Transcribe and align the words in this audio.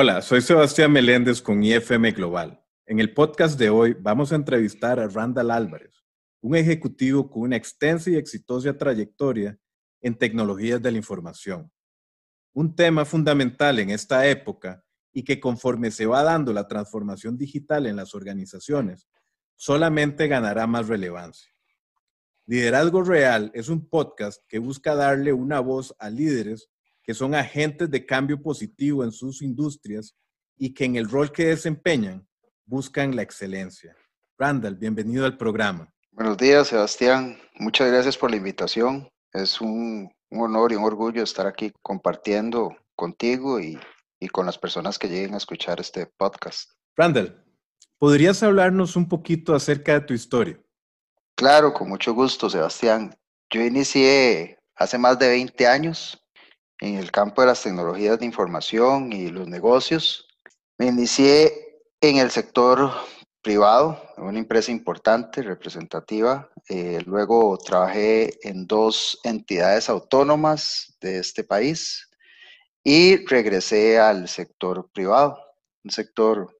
Hola, 0.00 0.22
soy 0.22 0.42
Sebastián 0.42 0.92
Meléndez 0.92 1.42
con 1.42 1.60
IFM 1.60 2.12
Global. 2.12 2.64
En 2.86 3.00
el 3.00 3.12
podcast 3.12 3.58
de 3.58 3.68
hoy 3.68 3.96
vamos 3.98 4.30
a 4.30 4.36
entrevistar 4.36 5.00
a 5.00 5.08
Randall 5.08 5.50
Álvarez, 5.50 6.04
un 6.40 6.54
ejecutivo 6.54 7.28
con 7.28 7.42
una 7.42 7.56
extensa 7.56 8.08
y 8.08 8.14
exitosa 8.14 8.78
trayectoria 8.78 9.58
en 10.00 10.16
tecnologías 10.16 10.80
de 10.80 10.92
la 10.92 10.98
información. 10.98 11.72
Un 12.52 12.76
tema 12.76 13.04
fundamental 13.04 13.80
en 13.80 13.90
esta 13.90 14.24
época 14.28 14.84
y 15.12 15.24
que 15.24 15.40
conforme 15.40 15.90
se 15.90 16.06
va 16.06 16.22
dando 16.22 16.52
la 16.52 16.68
transformación 16.68 17.36
digital 17.36 17.84
en 17.86 17.96
las 17.96 18.14
organizaciones, 18.14 19.08
solamente 19.56 20.28
ganará 20.28 20.68
más 20.68 20.86
relevancia. 20.86 21.52
Liderazgo 22.46 23.02
Real 23.02 23.50
es 23.52 23.68
un 23.68 23.88
podcast 23.88 24.44
que 24.46 24.60
busca 24.60 24.94
darle 24.94 25.32
una 25.32 25.58
voz 25.58 25.92
a 25.98 26.08
líderes 26.08 26.70
que 27.08 27.14
son 27.14 27.34
agentes 27.34 27.90
de 27.90 28.04
cambio 28.04 28.38
positivo 28.38 29.02
en 29.02 29.10
sus 29.10 29.40
industrias 29.40 30.14
y 30.58 30.74
que 30.74 30.84
en 30.84 30.96
el 30.96 31.08
rol 31.08 31.32
que 31.32 31.46
desempeñan 31.46 32.28
buscan 32.66 33.16
la 33.16 33.22
excelencia. 33.22 33.96
Randall, 34.36 34.74
bienvenido 34.74 35.24
al 35.24 35.38
programa. 35.38 35.90
Buenos 36.10 36.36
días, 36.36 36.68
Sebastián. 36.68 37.38
Muchas 37.54 37.90
gracias 37.90 38.18
por 38.18 38.30
la 38.30 38.36
invitación. 38.36 39.08
Es 39.32 39.58
un, 39.62 40.12
honor 40.32 40.72
y 40.72 40.74
un 40.74 40.84
orgullo 40.84 41.22
estar 41.22 41.46
aquí 41.46 41.72
compartiendo 41.80 42.76
contigo 42.94 43.58
y, 43.58 43.80
y 44.20 44.28
con 44.28 44.44
las 44.44 44.58
personas 44.58 44.98
que 44.98 45.08
lleguen 45.08 45.32
a 45.32 45.38
escuchar 45.38 45.80
este 45.80 46.12
podcast. 46.18 46.72
Randall, 46.94 47.42
¿podrías 47.96 48.42
hablarnos 48.42 48.96
un 48.96 49.08
poquito 49.08 49.54
acerca 49.54 49.94
de 49.94 50.02
tu 50.02 50.12
historia? 50.12 50.60
Claro, 51.36 51.72
con 51.72 51.88
mucho 51.88 52.12
gusto, 52.12 52.50
Sebastián. 52.50 53.16
Yo 53.48 53.62
inicié 53.62 54.58
hace 54.76 54.98
más 54.98 55.18
de 55.18 55.28
20 55.28 55.66
años 55.66 56.22
en 56.80 56.96
el 56.96 57.10
campo 57.10 57.42
de 57.42 57.48
las 57.48 57.62
tecnologías 57.62 58.18
de 58.18 58.26
información 58.26 59.12
y 59.12 59.28
los 59.28 59.48
negocios. 59.48 60.26
Me 60.78 60.86
inicié 60.86 61.82
en 62.00 62.18
el 62.18 62.30
sector 62.30 62.92
privado, 63.42 64.02
en 64.16 64.24
una 64.24 64.38
empresa 64.38 64.70
importante, 64.70 65.42
representativa. 65.42 66.50
Eh, 66.68 67.00
luego 67.06 67.56
trabajé 67.58 68.38
en 68.46 68.66
dos 68.66 69.18
entidades 69.24 69.88
autónomas 69.88 70.96
de 71.00 71.18
este 71.18 71.44
país 71.44 72.08
y 72.84 73.24
regresé 73.26 73.98
al 73.98 74.28
sector 74.28 74.90
privado, 74.92 75.38
un 75.84 75.90
sector 75.90 76.58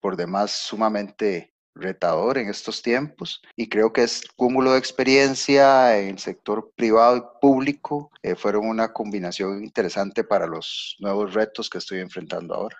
por 0.00 0.16
demás 0.16 0.52
sumamente 0.52 1.49
retador 1.80 2.38
en 2.38 2.48
estos 2.48 2.82
tiempos 2.82 3.42
y 3.56 3.68
creo 3.68 3.92
que 3.92 4.02
es 4.02 4.22
cúmulo 4.36 4.72
de 4.72 4.78
experiencia 4.78 5.98
en 5.98 6.10
el 6.10 6.18
sector 6.18 6.72
privado 6.76 7.16
y 7.16 7.40
público 7.40 8.10
eh, 8.22 8.34
fueron 8.34 8.68
una 8.68 8.92
combinación 8.92 9.64
interesante 9.64 10.24
para 10.24 10.46
los 10.46 10.96
nuevos 11.00 11.34
retos 11.34 11.68
que 11.68 11.78
estoy 11.78 12.00
enfrentando 12.00 12.54
ahora. 12.54 12.76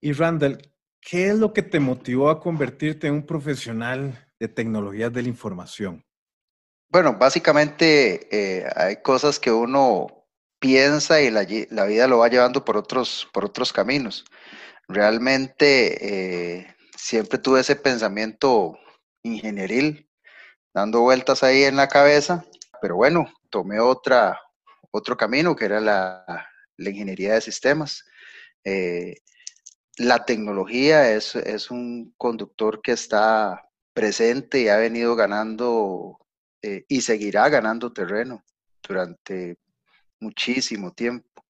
Y 0.00 0.12
Randall, 0.12 0.58
¿qué 1.00 1.28
es 1.28 1.38
lo 1.38 1.52
que 1.52 1.62
te 1.62 1.80
motivó 1.80 2.30
a 2.30 2.40
convertirte 2.40 3.06
en 3.06 3.14
un 3.14 3.26
profesional 3.26 4.28
de 4.38 4.48
tecnologías 4.48 5.12
de 5.12 5.22
la 5.22 5.28
información? 5.28 6.04
Bueno, 6.88 7.14
básicamente 7.14 8.28
eh, 8.30 8.66
hay 8.76 8.96
cosas 8.96 9.38
que 9.38 9.50
uno 9.50 10.26
piensa 10.58 11.20
y 11.22 11.30
la, 11.30 11.46
la, 11.70 11.86
vida 11.86 12.06
lo 12.06 12.18
va 12.18 12.28
llevando 12.28 12.64
por 12.64 12.76
otros, 12.76 13.28
por 13.32 13.44
otros 13.44 13.72
caminos. 13.72 14.24
Realmente 14.88 16.58
eh, 16.60 16.76
siempre 17.02 17.38
tuve 17.38 17.60
ese 17.60 17.74
pensamiento 17.74 18.78
ingenieril 19.24 20.08
dando 20.72 21.00
vueltas 21.00 21.42
ahí 21.42 21.64
en 21.64 21.74
la 21.74 21.88
cabeza, 21.88 22.44
pero 22.80 22.94
bueno, 22.94 23.26
tomé 23.50 23.80
otra, 23.80 24.40
otro 24.92 25.16
camino 25.16 25.56
que 25.56 25.64
era 25.64 25.80
la, 25.80 26.48
ingeniería 26.78 27.34
de 27.34 27.40
sistemas. 27.40 28.04
Eh, 28.64 29.16
la 29.98 30.24
tecnología 30.24 31.10
es, 31.10 31.34
un 31.70 32.14
conductor 32.16 32.80
que 32.80 32.92
está 32.92 33.68
presente 33.92 34.60
y 34.60 34.68
ha 34.68 34.76
venido 34.76 35.16
ganando 35.16 36.18
eh, 36.62 36.84
y 36.88 37.00
seguirá 37.00 37.48
ganando 37.48 37.92
terreno 37.92 38.44
durante 38.80 39.58
muchísimo 40.20 40.92
tiempo 40.92 41.41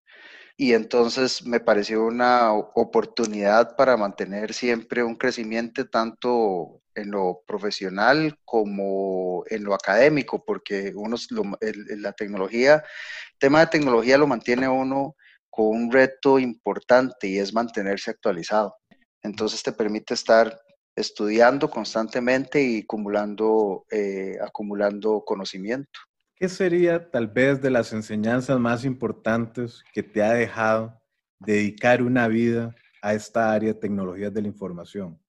y 0.57 0.75
entonces 0.75 1.45
me 1.45 1.61
pareció 1.61 2.05
una 2.05 2.53
oportunidad 2.53 3.77
para 3.77 3.97
mantener 3.97 4.53
siempre 4.55 5.03
un 5.03 5.17
crecimiento 5.17 5.89
tanto 5.89 6.83
en 6.95 7.11
lo 7.11 7.43
profesional 7.47 8.39
como 8.45 9.45
en 9.49 9.65
lo 9.65 9.75
académico, 9.75 10.45
porque 10.45 10.93
uno, 10.95 11.17
la 11.61 12.13
tecnología, 12.13 12.75
el 12.75 13.39
tema 13.39 13.61
de 13.61 13.67
tecnología 13.69 14.19
lo 14.19 14.27
mantiene 14.27 14.69
uno 14.69 15.17
con 15.51 15.69
un 15.69 15.93
reto 15.93 16.39
importante 16.39 17.29
y 17.29 17.39
es 17.39 17.53
mantenerse 17.53 18.11
actualizado. 18.11 18.77
Entonces 19.23 19.63
te 19.63 19.73
permite 19.73 20.15
estar 20.15 20.61
estudiando 20.97 21.71
constantemente 21.71 22.63
y 22.63 22.81
acumulando, 22.81 23.85
eh, 23.91 24.37
acumulando 24.43 25.23
conocimiento. 25.25 26.01
¿Qué 26.43 26.49
sería 26.49 27.09
tal 27.09 27.29
vez 27.29 27.63
de 27.63 27.71
las 27.71 27.93
enseñanzas 27.93 28.59
más 28.59 28.85
importantes 28.85 29.85
que 29.95 30.03
te 30.03 30.25
ha 30.25 30.33
dejado 30.33 31.01
dedicar 31.39 32.03
una 32.03 32.27
vida 32.27 32.75
a 33.01 33.15
esta 33.15 33.53
área 33.53 33.75
de 33.75 33.79
tecnologías 33.79 34.35
de 34.35 34.43
la 34.43 34.49
información? 34.49 35.23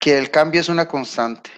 Que 0.00 0.18
el 0.18 0.32
cambio 0.32 0.60
es 0.60 0.68
una 0.68 0.88
constante. 0.88 1.50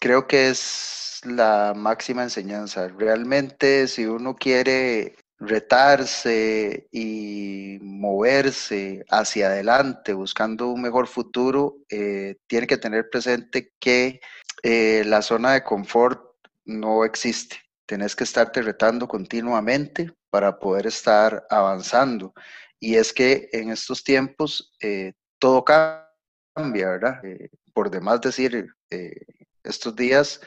Creo 0.00 0.26
que 0.26 0.48
es 0.48 1.20
la 1.24 1.72
máxima 1.76 2.24
enseñanza. 2.24 2.88
Realmente 2.88 3.86
si 3.86 4.06
uno 4.06 4.34
quiere 4.34 5.14
retarse 5.38 6.88
y 6.90 7.78
moverse 7.80 9.04
hacia 9.08 9.50
adelante 9.50 10.14
buscando 10.14 10.66
un 10.66 10.82
mejor 10.82 11.06
futuro, 11.06 11.76
eh, 11.88 12.38
tiene 12.48 12.66
que 12.66 12.76
tener 12.76 13.08
presente 13.08 13.70
que 13.78 14.20
eh, 14.64 15.04
la 15.06 15.22
zona 15.22 15.52
de 15.52 15.62
confort 15.62 16.20
no 16.64 17.04
existe 17.04 17.61
tenés 17.86 18.16
que 18.16 18.24
estarte 18.24 18.62
retando 18.62 19.08
continuamente 19.08 20.12
para 20.30 20.58
poder 20.58 20.86
estar 20.86 21.46
avanzando. 21.50 22.32
Y 22.80 22.96
es 22.96 23.12
que 23.12 23.48
en 23.52 23.70
estos 23.70 24.02
tiempos 24.02 24.72
eh, 24.80 25.12
todo 25.38 25.64
cambia, 25.64 26.88
¿verdad? 26.88 27.24
Eh, 27.24 27.50
por 27.72 27.90
demás 27.90 28.20
decir, 28.20 28.66
eh, 28.90 29.14
estos 29.62 29.94
días, 29.94 30.40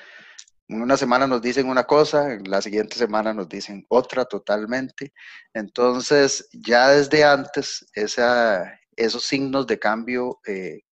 una 0.68 0.97
semana 0.97 1.28
nos 1.28 1.41
dicen 1.41 1.69
una 1.69 1.84
cosa, 1.85 2.34
en 2.34 2.50
la 2.50 2.62
siguiente 2.62 2.97
semana 2.97 3.34
nos 3.34 3.47
dicen 3.47 3.85
otra 3.90 4.25
totalmente. 4.25 5.13
Entonces, 5.53 6.50
ya 6.52 6.90
desde 6.90 7.23
antes, 7.23 7.85
esos 7.94 9.25
signos 9.25 9.67
de 9.67 9.79
cambio 9.79 10.40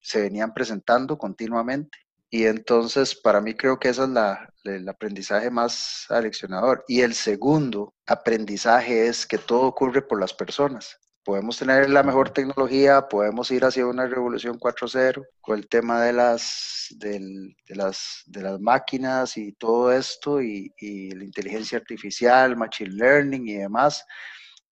se 0.00 0.20
venían 0.22 0.54
presentando 0.54 1.18
continuamente. 1.18 2.03
Y 2.34 2.46
entonces, 2.46 3.14
para 3.14 3.40
mí 3.40 3.54
creo 3.54 3.78
que 3.78 3.90
ese 3.90 4.02
es 4.02 4.08
la, 4.08 4.52
el 4.64 4.88
aprendizaje 4.88 5.50
más 5.50 6.06
aleccionador. 6.08 6.84
Y 6.88 7.02
el 7.02 7.14
segundo 7.14 7.94
aprendizaje 8.08 9.06
es 9.06 9.24
que 9.24 9.38
todo 9.38 9.62
ocurre 9.68 10.02
por 10.02 10.18
las 10.18 10.34
personas. 10.34 10.98
Podemos 11.24 11.56
tener 11.56 11.88
la 11.90 12.02
mejor 12.02 12.30
tecnología, 12.30 13.02
podemos 13.08 13.52
ir 13.52 13.64
hacia 13.64 13.86
una 13.86 14.08
revolución 14.08 14.58
4.0 14.58 15.24
con 15.40 15.60
el 15.60 15.68
tema 15.68 16.02
de 16.02 16.12
las, 16.12 16.88
de, 16.98 17.54
las, 17.68 18.22
de 18.26 18.42
las 18.42 18.58
máquinas 18.58 19.36
y 19.36 19.52
todo 19.52 19.92
esto, 19.92 20.42
y, 20.42 20.72
y 20.76 21.12
la 21.12 21.22
inteligencia 21.22 21.78
artificial, 21.78 22.56
machine 22.56 22.96
learning 22.96 23.46
y 23.46 23.54
demás, 23.58 24.04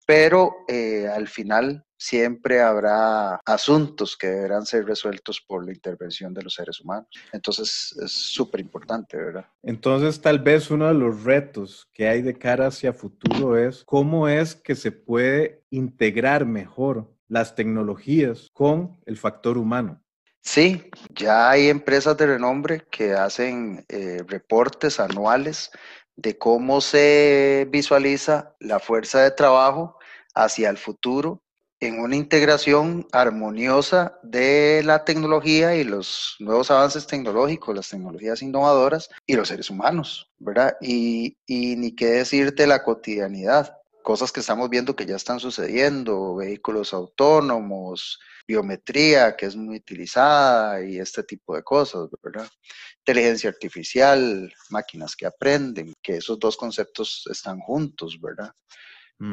pero 0.05 0.53
eh, 0.67 1.06
al 1.06 1.28
final 1.28 1.84
siempre 2.03 2.61
habrá 2.61 3.37
asuntos 3.47 4.17
que 4.17 4.27
deberán 4.27 4.67
ser 4.67 4.85
resueltos 4.85 5.41
por 5.41 5.65
la 5.65 5.73
intervención 5.73 6.35
de 6.35 6.43
los 6.43 6.55
seres 6.55 6.81
humanos. 6.81 7.07
Entonces 7.33 7.97
es 8.03 8.11
súper 8.11 8.61
importante, 8.61 9.17
¿verdad? 9.17 9.47
Entonces 9.63 10.21
tal 10.21 10.41
vez 10.41 10.71
uno 10.71 10.89
de 10.89 10.95
los 10.95 11.23
retos 11.23 11.89
que 11.93 12.09
hay 12.09 12.23
de 12.23 12.37
cara 12.37 12.67
hacia 12.67 12.93
futuro 12.93 13.57
es 13.57 13.85
cómo 13.85 14.27
es 14.29 14.57
que 14.57 14.75
se 14.75 14.91
puede 14.91 15.63
integrar 15.71 16.45
mejor 16.45 17.09
las 17.29 17.55
tecnologías 17.55 18.51
con 18.53 19.01
el 19.07 19.17
factor 19.17 19.57
humano. 19.57 20.03
Sí, 20.41 20.91
ya 21.15 21.51
hay 21.51 21.69
empresas 21.69 22.16
de 22.16 22.27
renombre 22.27 22.83
que 22.91 23.13
hacen 23.13 23.84
eh, 23.89 24.25
reportes 24.27 24.98
anuales 24.98 25.71
de 26.16 26.37
cómo 26.37 26.81
se 26.81 27.69
visualiza 27.71 28.57
la 28.59 28.81
fuerza 28.81 29.22
de 29.22 29.31
trabajo 29.31 29.97
hacia 30.34 30.69
el 30.69 30.78
futuro 30.78 31.43
en 31.83 31.99
una 31.99 32.15
integración 32.15 33.09
armoniosa 33.11 34.17
de 34.23 34.83
la 34.84 35.05
tecnología 35.05 35.75
y 35.75 35.83
los 35.83 36.37
nuevos 36.39 36.71
avances 36.71 37.09
tecnológicos, 37.09 37.75
las 37.75 37.89
tecnologías 37.89 38.41
innovadoras 38.41 39.09
y 39.27 39.34
los 39.34 39.49
seres 39.49 39.69
humanos, 39.69 40.31
¿verdad? 40.39 40.77
Y, 40.81 41.37
ni 41.49 41.93
qué 41.97 42.07
decir 42.07 42.55
de 42.55 42.69
la 42.69 42.84
cotidianidad, 42.84 43.79
cosas 44.05 44.31
que 44.31 44.39
estamos 44.39 44.71
viendo 44.71 44.95
que 44.95 45.07
ya 45.07 45.17
están 45.17 45.41
sucediendo, 45.41 46.37
vehículos 46.37 46.95
autónomos, 46.95 48.21
biometría 48.47 49.34
que 49.37 49.47
es 49.47 49.57
muy 49.57 49.79
utilizada 49.79 50.84
y 50.84 51.01
este 51.01 51.25
tipo 51.25 51.57
de 51.57 51.65
cosas, 51.65 52.09
¿verdad? 52.23 52.49
Inteligencia 52.99 53.51
artificial, 53.51 54.53
máquinas 54.71 55.17
que 55.17 55.27
aprenden, 55.27 55.95
que 56.01 56.19
esos 56.19 56.39
dos 56.39 56.57
conceptos 56.57 57.25
están 57.29 57.59
juntos, 57.59 58.21
¿verdad? 58.21 58.53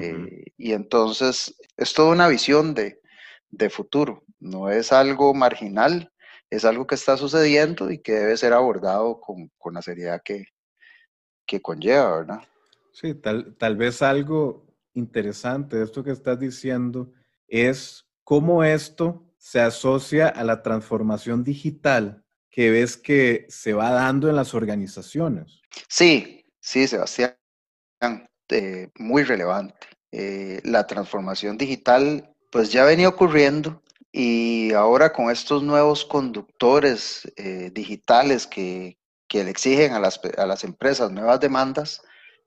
Eh, 0.01 0.43
y 0.57 0.73
entonces 0.73 1.55
es 1.75 1.93
toda 1.93 2.11
una 2.11 2.27
visión 2.27 2.73
de, 2.73 3.01
de 3.49 3.69
futuro, 3.69 4.23
no 4.39 4.69
es 4.69 4.91
algo 4.91 5.33
marginal, 5.33 6.11
es 6.49 6.65
algo 6.65 6.85
que 6.87 6.95
está 6.95 7.17
sucediendo 7.17 7.91
y 7.91 7.99
que 7.99 8.13
debe 8.13 8.37
ser 8.37 8.53
abordado 8.53 9.19
con, 9.19 9.51
la 9.73 9.81
seriedad 9.81 10.21
que, 10.23 10.45
que 11.45 11.61
conlleva, 11.61 12.17
¿verdad? 12.17 12.41
Sí, 12.91 13.15
tal, 13.15 13.55
tal 13.57 13.77
vez 13.77 14.01
algo 14.01 14.67
interesante 14.93 15.77
de 15.77 15.85
esto 15.85 16.03
que 16.03 16.11
estás 16.11 16.39
diciendo 16.39 17.11
es 17.47 18.05
cómo 18.23 18.63
esto 18.63 19.25
se 19.37 19.61
asocia 19.61 20.27
a 20.27 20.43
la 20.43 20.61
transformación 20.61 21.43
digital 21.43 22.23
que 22.49 22.71
ves 22.71 22.97
que 22.97 23.45
se 23.49 23.73
va 23.73 23.91
dando 23.91 24.29
en 24.29 24.35
las 24.35 24.53
organizaciones. 24.53 25.61
Sí, 25.87 26.45
sí, 26.59 26.87
Sebastián, 26.87 27.35
eh, 28.49 28.89
muy 28.95 29.23
relevante. 29.23 29.87
Eh, 30.11 30.61
la 30.63 30.87
transformación 30.87 31.57
digital 31.57 32.33
pues 32.51 32.71
ya 32.71 32.83
venía 32.83 33.09
ocurriendo 33.09 33.81
y 34.11 34.73
ahora 34.73 35.13
con 35.13 35.29
estos 35.29 35.61
nuevos 35.61 36.03
conductores 36.03 37.31
eh, 37.35 37.69
digitales 37.73 38.47
que, 38.47 38.97
que, 39.27 39.43
le 39.43 39.51
exigen 39.51 39.93
a 39.93 39.99
las, 39.99 40.19
a 40.37 40.45
las, 40.47 40.63
empresas 40.63 41.11
nuevas 41.11 41.39
demandas, 41.39 42.01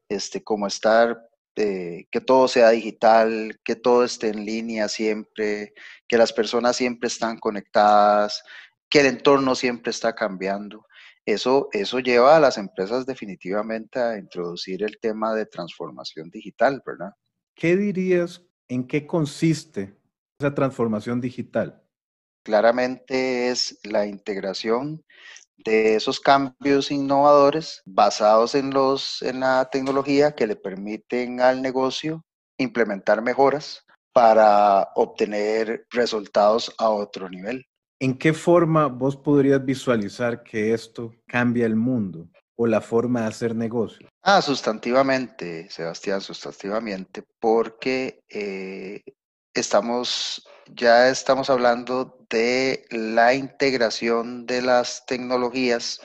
este, 0.09 0.43
como 0.43 0.67
estar, 0.67 1.21
eh, 1.55 2.07
que 2.11 2.21
todo 2.21 2.49
sea 2.49 2.71
digital, 2.71 3.61
que 3.63 3.77
todo 3.77 4.05
esté 4.05 4.29
en 4.29 4.45
línea 4.45 4.89
siempre, 4.89 5.73
que 6.09 6.19
las 6.19 6.33
personas 6.33 6.77
siempre 6.77 7.07
están 7.09 7.39
conectadas, 7.39 8.43
que 8.89 9.01
el 9.01 9.07
entorno 9.07 9.55
siempre 9.55 9.91
está 9.91 10.15
cambiando. 10.15 10.85
Eso, 11.25 11.69
eso 11.73 12.01
lleva 12.01 12.37
a 12.37 12.41
las 12.41 12.59
empresas 12.59 13.07
definitivamente 13.07 14.01
a 14.01 14.19
introducir 14.19 14.83
el 14.83 14.99
tema 14.99 15.35
de 15.35 15.47
transformación 15.47 16.31
digital, 16.31 16.83
¿verdad? 16.85 17.13
¿Qué 17.55 17.77
dirías 17.77 18.43
en 18.69 18.87
qué 18.87 19.07
consiste 19.07 19.97
esa 20.41 20.55
transformación 20.55 21.21
digital? 21.21 21.81
Claramente 22.45 23.49
es 23.51 23.79
la 23.85 24.07
integración 24.07 25.05
de 25.65 25.95
esos 25.95 26.19
cambios 26.19 26.91
innovadores 26.91 27.83
basados 27.85 28.55
en, 28.55 28.71
los, 28.71 29.23
en 29.23 29.41
la 29.41 29.69
tecnología 29.71 30.35
que 30.35 30.47
le 30.47 30.57
permiten 30.57 31.41
al 31.41 31.63
negocio 31.63 32.25
implementar 32.59 33.23
mejoras 33.23 33.85
para 34.13 34.89
obtener 34.95 35.87
resultados 35.91 36.75
a 36.79 36.91
otro 36.91 37.29
nivel. 37.29 37.65
¿En 38.03 38.19
qué 38.19 38.33
forma 38.33 38.89
vos 38.89 39.17
podrías 39.17 39.65
visualizar 39.65 40.43
que 40.43 40.75
esto 40.75 41.15
cambia 41.29 41.67
el 41.67 41.77
mundo 41.77 42.29
o 42.57 42.67
la 42.67 42.81
forma 42.81 43.21
de 43.21 43.27
hacer 43.29 43.55
negocio? 43.55 44.09
Ah, 44.23 44.43
sustantivamente, 44.43 45.71
Sebastián, 45.71 46.21
sustantivamente, 46.21 47.23
porque 47.39 48.25
eh, 48.29 49.03
estamos, 49.55 50.45
ya 50.67 51.11
estamos 51.11 51.49
hablando 51.49 52.27
de 52.29 52.85
la 52.91 53.35
integración 53.35 54.47
de 54.47 54.63
las 54.63 55.07
tecnologías 55.07 56.01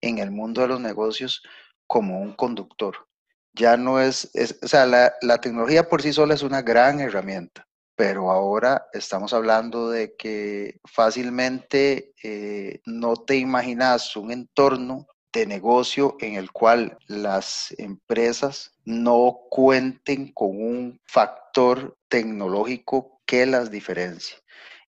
en 0.00 0.18
el 0.18 0.32
mundo 0.32 0.62
de 0.62 0.66
los 0.66 0.80
negocios 0.80 1.44
como 1.86 2.20
un 2.20 2.32
conductor. 2.32 3.06
Ya 3.52 3.76
no 3.76 4.00
es, 4.00 4.32
o 4.64 4.66
sea, 4.66 4.84
la, 4.84 5.40
tecnología 5.40 5.88
por 5.88 6.02
sí 6.02 6.12
sola 6.12 6.34
es 6.34 6.42
una 6.42 6.62
gran 6.62 6.98
herramienta, 6.98 7.65
pero 7.96 8.30
ahora 8.30 8.86
estamos 8.92 9.32
hablando 9.32 9.90
de 9.90 10.14
que 10.16 10.78
fácilmente 10.84 12.12
eh, 12.22 12.80
no 12.84 13.16
te 13.16 13.36
imaginas 13.36 14.14
un 14.16 14.30
entorno 14.30 15.06
de 15.32 15.46
negocio 15.46 16.16
en 16.20 16.34
el 16.34 16.52
cual 16.52 16.98
las 17.06 17.74
empresas 17.78 18.72
no 18.84 19.40
cuenten 19.50 20.32
con 20.32 20.50
un 20.50 21.00
factor 21.04 21.96
tecnológico 22.08 23.20
que 23.26 23.46
las 23.46 23.70
diferencie. 23.70 24.36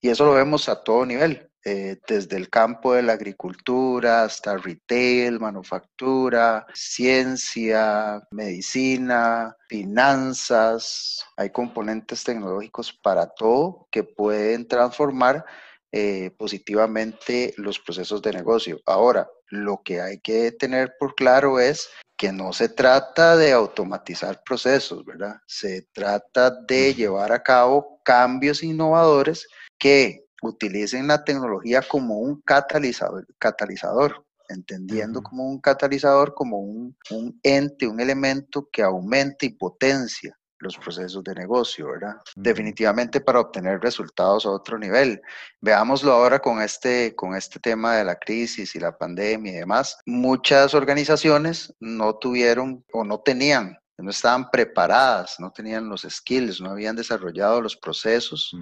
Y 0.00 0.10
eso 0.10 0.24
lo 0.24 0.34
vemos 0.34 0.68
a 0.68 0.84
todo 0.84 1.04
nivel, 1.04 1.47
eh, 1.64 1.98
desde 2.06 2.36
el 2.36 2.48
campo 2.48 2.94
de 2.94 3.02
la 3.02 3.14
agricultura 3.14 4.22
hasta 4.22 4.56
retail, 4.56 5.40
manufactura, 5.40 6.66
ciencia, 6.72 8.22
medicina, 8.30 9.56
finanzas. 9.68 11.24
Hay 11.36 11.50
componentes 11.50 12.22
tecnológicos 12.24 12.92
para 12.92 13.26
todo 13.26 13.88
que 13.90 14.04
pueden 14.04 14.68
transformar 14.68 15.44
eh, 15.90 16.30
positivamente 16.38 17.54
los 17.56 17.78
procesos 17.78 18.22
de 18.22 18.32
negocio. 18.32 18.80
Ahora, 18.86 19.28
lo 19.48 19.82
que 19.82 20.00
hay 20.00 20.20
que 20.20 20.52
tener 20.52 20.94
por 20.98 21.14
claro 21.14 21.58
es 21.58 21.88
que 22.16 22.32
no 22.32 22.52
se 22.52 22.68
trata 22.68 23.36
de 23.36 23.52
automatizar 23.52 24.42
procesos, 24.44 25.04
¿verdad? 25.04 25.36
Se 25.46 25.82
trata 25.92 26.50
de 26.50 26.94
llevar 26.94 27.32
a 27.32 27.42
cabo 27.42 28.00
cambios 28.04 28.62
innovadores 28.62 29.48
que 29.78 30.27
utilicen 30.42 31.08
la 31.08 31.24
tecnología 31.24 31.82
como 31.82 32.18
un 32.18 32.40
catalizador, 32.42 33.26
catalizador 33.38 34.24
entendiendo 34.48 35.22
como 35.22 35.44
un 35.44 35.60
catalizador, 35.60 36.34
como 36.34 36.58
un, 36.58 36.96
un, 37.10 37.38
ente, 37.42 37.86
un 37.86 38.00
elemento 38.00 38.68
que 38.72 38.82
aumenta 38.82 39.44
y 39.44 39.50
potencia 39.50 40.38
los 40.60 40.76
procesos 40.76 41.22
de 41.22 41.34
negocio, 41.34 41.88
¿verdad? 41.88 42.16
Definitivamente 42.34 43.20
para 43.20 43.40
obtener 43.40 43.80
resultados 43.80 44.44
a 44.44 44.50
otro 44.50 44.76
nivel. 44.76 45.20
Veámoslo 45.60 46.12
ahora 46.12 46.40
con 46.40 46.60
este, 46.60 47.14
con 47.14 47.36
este 47.36 47.60
tema 47.60 47.96
de 47.96 48.04
la 48.04 48.16
crisis 48.16 48.74
y 48.74 48.80
la 48.80 48.96
pandemia 48.96 49.52
y 49.52 49.56
demás. 49.56 49.98
Muchas 50.04 50.74
organizaciones 50.74 51.72
no 51.78 52.16
tuvieron 52.16 52.84
o 52.92 53.04
no 53.04 53.20
tenían, 53.20 53.78
no 53.98 54.10
estaban 54.10 54.50
preparadas, 54.50 55.36
no 55.38 55.52
tenían 55.52 55.88
los 55.88 56.02
skills, 56.08 56.60
no 56.60 56.70
habían 56.70 56.96
desarrollado 56.96 57.60
los 57.60 57.76
procesos 57.76 58.52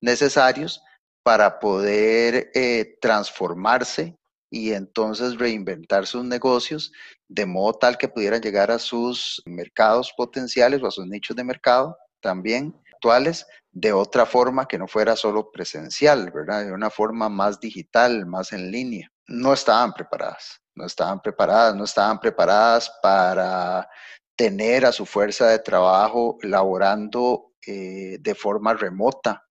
necesarios 0.00 0.82
para 1.28 1.58
poder 1.58 2.50
eh, 2.54 2.96
transformarse 3.02 4.16
y 4.50 4.72
entonces 4.72 5.36
reinventar 5.36 6.06
sus 6.06 6.24
negocios 6.24 6.90
de 7.28 7.44
modo 7.44 7.74
tal 7.74 7.98
que 7.98 8.08
pudieran 8.08 8.40
llegar 8.40 8.70
a 8.70 8.78
sus 8.78 9.42
mercados 9.44 10.10
potenciales 10.16 10.82
o 10.82 10.86
a 10.86 10.90
sus 10.90 11.06
nichos 11.06 11.36
de 11.36 11.44
mercado 11.44 11.98
también 12.22 12.74
actuales 12.94 13.46
de 13.70 13.92
otra 13.92 14.24
forma 14.24 14.66
que 14.66 14.78
no 14.78 14.88
fuera 14.88 15.16
solo 15.16 15.50
presencial, 15.52 16.30
¿verdad? 16.30 16.64
De 16.64 16.72
una 16.72 16.88
forma 16.88 17.28
más 17.28 17.60
digital, 17.60 18.24
más 18.24 18.54
en 18.54 18.70
línea. 18.70 19.12
No 19.26 19.52
estaban 19.52 19.92
preparadas, 19.92 20.62
no 20.74 20.86
estaban 20.86 21.20
preparadas, 21.20 21.76
no 21.76 21.84
estaban 21.84 22.18
preparadas 22.20 22.90
para 23.02 23.86
tener 24.34 24.86
a 24.86 24.92
su 24.92 25.04
fuerza 25.04 25.48
de 25.48 25.58
trabajo 25.58 26.38
laborando 26.40 27.52
eh, 27.66 28.16
de 28.18 28.34
forma 28.34 28.72
remota, 28.72 29.44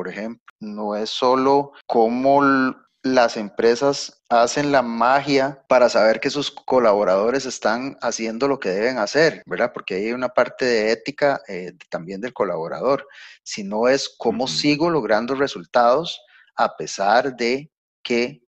por 0.00 0.08
ejemplo. 0.08 0.42
No 0.60 0.96
es 0.96 1.10
solo 1.10 1.72
cómo 1.86 2.40
las 3.02 3.36
empresas 3.36 4.22
hacen 4.30 4.72
la 4.72 4.80
magia 4.80 5.62
para 5.68 5.90
saber 5.90 6.20
que 6.20 6.30
sus 6.30 6.50
colaboradores 6.50 7.44
están 7.44 7.98
haciendo 8.00 8.48
lo 8.48 8.58
que 8.58 8.70
deben 8.70 8.96
hacer, 8.96 9.42
¿verdad? 9.44 9.72
Porque 9.74 9.96
hay 9.96 10.12
una 10.12 10.30
parte 10.30 10.64
de 10.64 10.92
ética 10.92 11.42
eh, 11.48 11.72
también 11.90 12.22
del 12.22 12.32
colaborador, 12.32 13.06
sino 13.42 13.88
es 13.88 14.08
cómo 14.16 14.48
sigo 14.48 14.88
logrando 14.88 15.34
resultados 15.34 16.22
a 16.56 16.78
pesar 16.78 17.36
de 17.36 17.70
que 18.02 18.42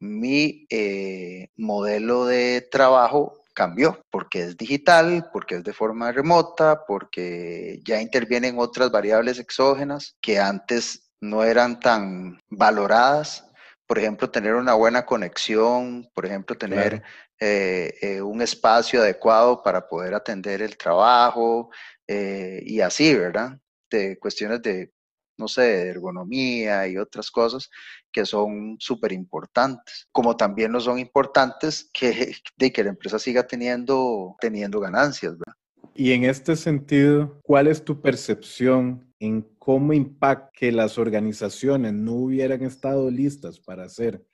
mi 0.00 0.66
eh, 0.70 1.50
modelo 1.54 2.24
de 2.24 2.66
trabajo 2.70 3.42
cambió, 3.54 4.02
porque 4.10 4.42
es 4.42 4.56
digital, 4.56 5.30
porque 5.32 5.56
es 5.56 5.64
de 5.64 5.72
forma 5.72 6.12
remota, 6.12 6.84
porque 6.86 7.80
ya 7.84 8.00
intervienen 8.00 8.58
otras 8.58 8.90
variables 8.90 9.38
exógenas 9.38 10.16
que 10.20 10.38
antes 10.38 11.10
no 11.20 11.44
eran 11.44 11.80
tan 11.80 12.38
valoradas 12.50 13.44
por 13.86 13.98
ejemplo, 13.98 14.30
tener 14.30 14.54
una 14.54 14.74
buena 14.74 15.04
conexión, 15.04 16.08
por 16.14 16.26
ejemplo, 16.26 16.56
tener 16.56 17.02
eh, 17.38 17.94
eh, 18.00 18.22
un 18.22 18.40
espacio 18.40 19.00
adecuado 19.00 19.62
para 19.62 19.86
poder 19.86 20.14
atender 20.14 20.62
el 20.62 20.76
trabajo 20.76 21.70
eh, 22.06 22.62
y 22.64 22.80
así, 22.80 23.14
¿verdad? 23.14 23.58
De 23.90 24.18
cuestiones 24.18 24.62
de, 24.62 24.92
no 25.36 25.48
sé, 25.48 25.62
de 25.62 25.88
ergonomía 25.88 26.86
y 26.88 26.96
otras 26.96 27.30
cosas 27.30 27.70
que 28.12 28.24
son 28.24 28.76
súper 28.78 29.12
importantes, 29.12 30.08
como 30.12 30.36
también 30.36 30.72
no 30.72 30.80
son 30.80 30.98
importantes 30.98 31.90
que, 31.92 32.36
de 32.56 32.72
que 32.72 32.84
la 32.84 32.90
empresa 32.90 33.18
siga 33.18 33.46
teniendo, 33.46 34.36
teniendo 34.40 34.80
ganancias, 34.80 35.36
¿verdad? 35.38 35.54
Y 35.96 36.12
en 36.12 36.24
este 36.24 36.56
sentido, 36.56 37.38
¿cuál 37.42 37.68
es 37.68 37.84
tu 37.84 38.00
percepción 38.00 39.14
en 39.20 39.42
cómo 39.58 39.92
impacta 39.92 40.50
que 40.52 40.72
las 40.72 40.98
organizaciones 40.98 41.92
no 41.92 42.14
hubieran 42.14 42.62
estado 42.62 43.10
listas 43.10 43.60
para 43.60 43.84
hacer 43.84 44.24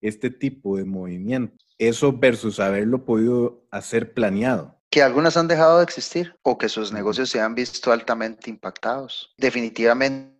este 0.00 0.30
tipo 0.30 0.78
de 0.78 0.84
movimiento? 0.84 1.62
Eso 1.76 2.12
versus 2.12 2.58
haberlo 2.58 3.04
podido 3.04 3.66
hacer 3.70 4.14
planeado. 4.14 4.78
Que 4.90 5.02
algunas 5.02 5.36
han 5.36 5.46
dejado 5.46 5.78
de 5.78 5.84
existir 5.84 6.34
o 6.42 6.56
que 6.56 6.68
sus 6.68 6.90
negocios 6.90 7.28
se 7.28 7.40
han 7.40 7.54
visto 7.54 7.92
altamente 7.92 8.50
impactados. 8.50 9.34
Definitivamente 9.36 10.39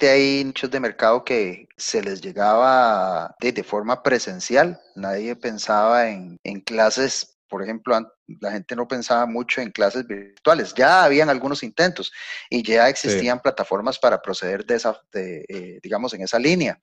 hay 0.00 0.44
nichos 0.44 0.70
de 0.70 0.80
mercado 0.80 1.24
que 1.24 1.68
se 1.76 2.02
les 2.02 2.20
llegaba 2.20 3.34
de, 3.40 3.62
forma 3.62 4.02
presencial. 4.02 4.80
Nadie 4.94 5.36
pensaba 5.36 6.08
en, 6.08 6.38
en, 6.42 6.60
clases 6.60 7.36
por 7.48 7.62
ejemplo, 7.62 7.96
la 8.40 8.52
gente 8.52 8.74
no 8.74 8.88
pensaba 8.88 9.26
mucho 9.26 9.60
en 9.60 9.70
clases 9.70 10.06
virtuales. 10.06 10.74
Ya 10.74 11.04
habían 11.04 11.30
algunos 11.30 11.62
intentos 11.62 12.12
y 12.50 12.62
ya 12.62 12.88
existían 12.88 13.40
plataformas 13.40 13.98
para 13.98 14.20
proceder 14.20 14.64
de 14.64 14.74
esa, 14.74 15.00
eh, 15.14 15.78
digamos, 15.82 16.12
en 16.14 16.22
esa 16.22 16.38
línea. 16.38 16.80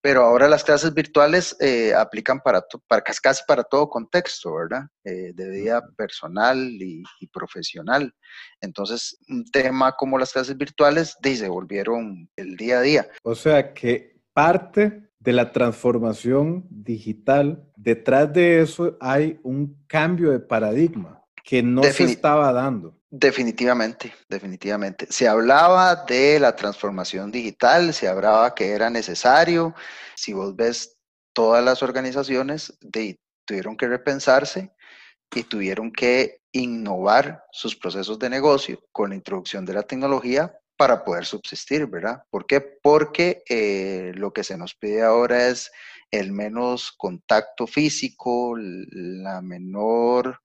Pero 0.00 0.22
ahora 0.22 0.48
las 0.48 0.62
clases 0.62 0.94
virtuales 0.94 1.56
eh, 1.60 1.92
aplican 1.94 2.40
para, 2.40 2.64
para 2.86 3.02
casi 3.02 3.42
para 3.46 3.64
todo 3.64 3.88
contexto, 3.88 4.54
¿verdad? 4.54 4.82
Eh, 5.04 5.32
de 5.34 5.50
vida 5.50 5.82
personal 5.96 6.58
y, 6.58 7.02
profesional. 7.32 8.14
Entonces, 8.60 9.18
un 9.28 9.44
tema 9.50 9.92
como 9.92 10.18
las 10.18 10.32
clases 10.32 10.56
virtuales 10.56 11.16
se 11.22 11.48
volvieron 11.48 12.30
el 12.36 12.56
día 12.56 12.78
a 12.78 12.82
día. 12.82 13.08
O 13.22 13.34
sea 13.34 13.74
que 13.74 14.20
parte 14.32 15.10
de 15.18 15.32
la 15.32 15.50
transformación 15.50 16.66
digital, 16.70 17.68
detrás 17.76 18.32
de 18.32 18.60
eso 18.60 18.96
hay 19.00 19.40
un 19.42 19.76
cambio 19.88 20.30
de 20.30 20.38
paradigma 20.38 21.24
que 21.42 21.62
no 21.62 21.82
se 21.82 22.04
estaba 22.04 22.52
dando. 22.52 22.96
Definitivamente, 23.18 24.12
definitivamente. 24.28 25.06
Se 25.08 25.26
hablaba 25.26 26.04
de 26.04 26.38
la 26.38 26.54
transformación 26.54 27.30
digital, 27.32 27.94
se 27.94 28.08
hablaba 28.08 28.54
que 28.54 28.72
era 28.72 28.90
necesario. 28.90 29.74
Si 30.14 30.34
vos 30.34 30.54
ves 30.54 30.98
todas 31.32 31.64
las 31.64 31.82
organizaciones 31.82 32.78
tuvieron 33.46 33.74
que 33.78 33.88
repensarse 33.88 34.70
y 35.34 35.44
tuvieron 35.44 35.92
que 35.92 36.42
innovar 36.52 37.42
sus 37.52 37.74
procesos 37.74 38.18
de 38.18 38.28
negocio 38.28 38.82
con 38.92 39.08
la 39.10 39.16
introducción 39.16 39.64
de 39.64 39.72
la 39.72 39.82
tecnología 39.82 40.54
para 40.76 41.02
poder 41.02 41.24
subsistir, 41.24 41.86
¿verdad? 41.86 42.22
¿Por 42.28 42.44
qué? 42.44 42.60
Porque 42.60 43.42
eh, 43.48 44.12
lo 44.14 44.34
que 44.34 44.44
se 44.44 44.58
nos 44.58 44.74
pide 44.74 45.02
ahora 45.02 45.48
es 45.48 45.72
el 46.10 46.32
menos 46.32 46.92
contacto 46.92 47.66
físico, 47.66 48.54
la 48.58 49.40
menor 49.40 50.42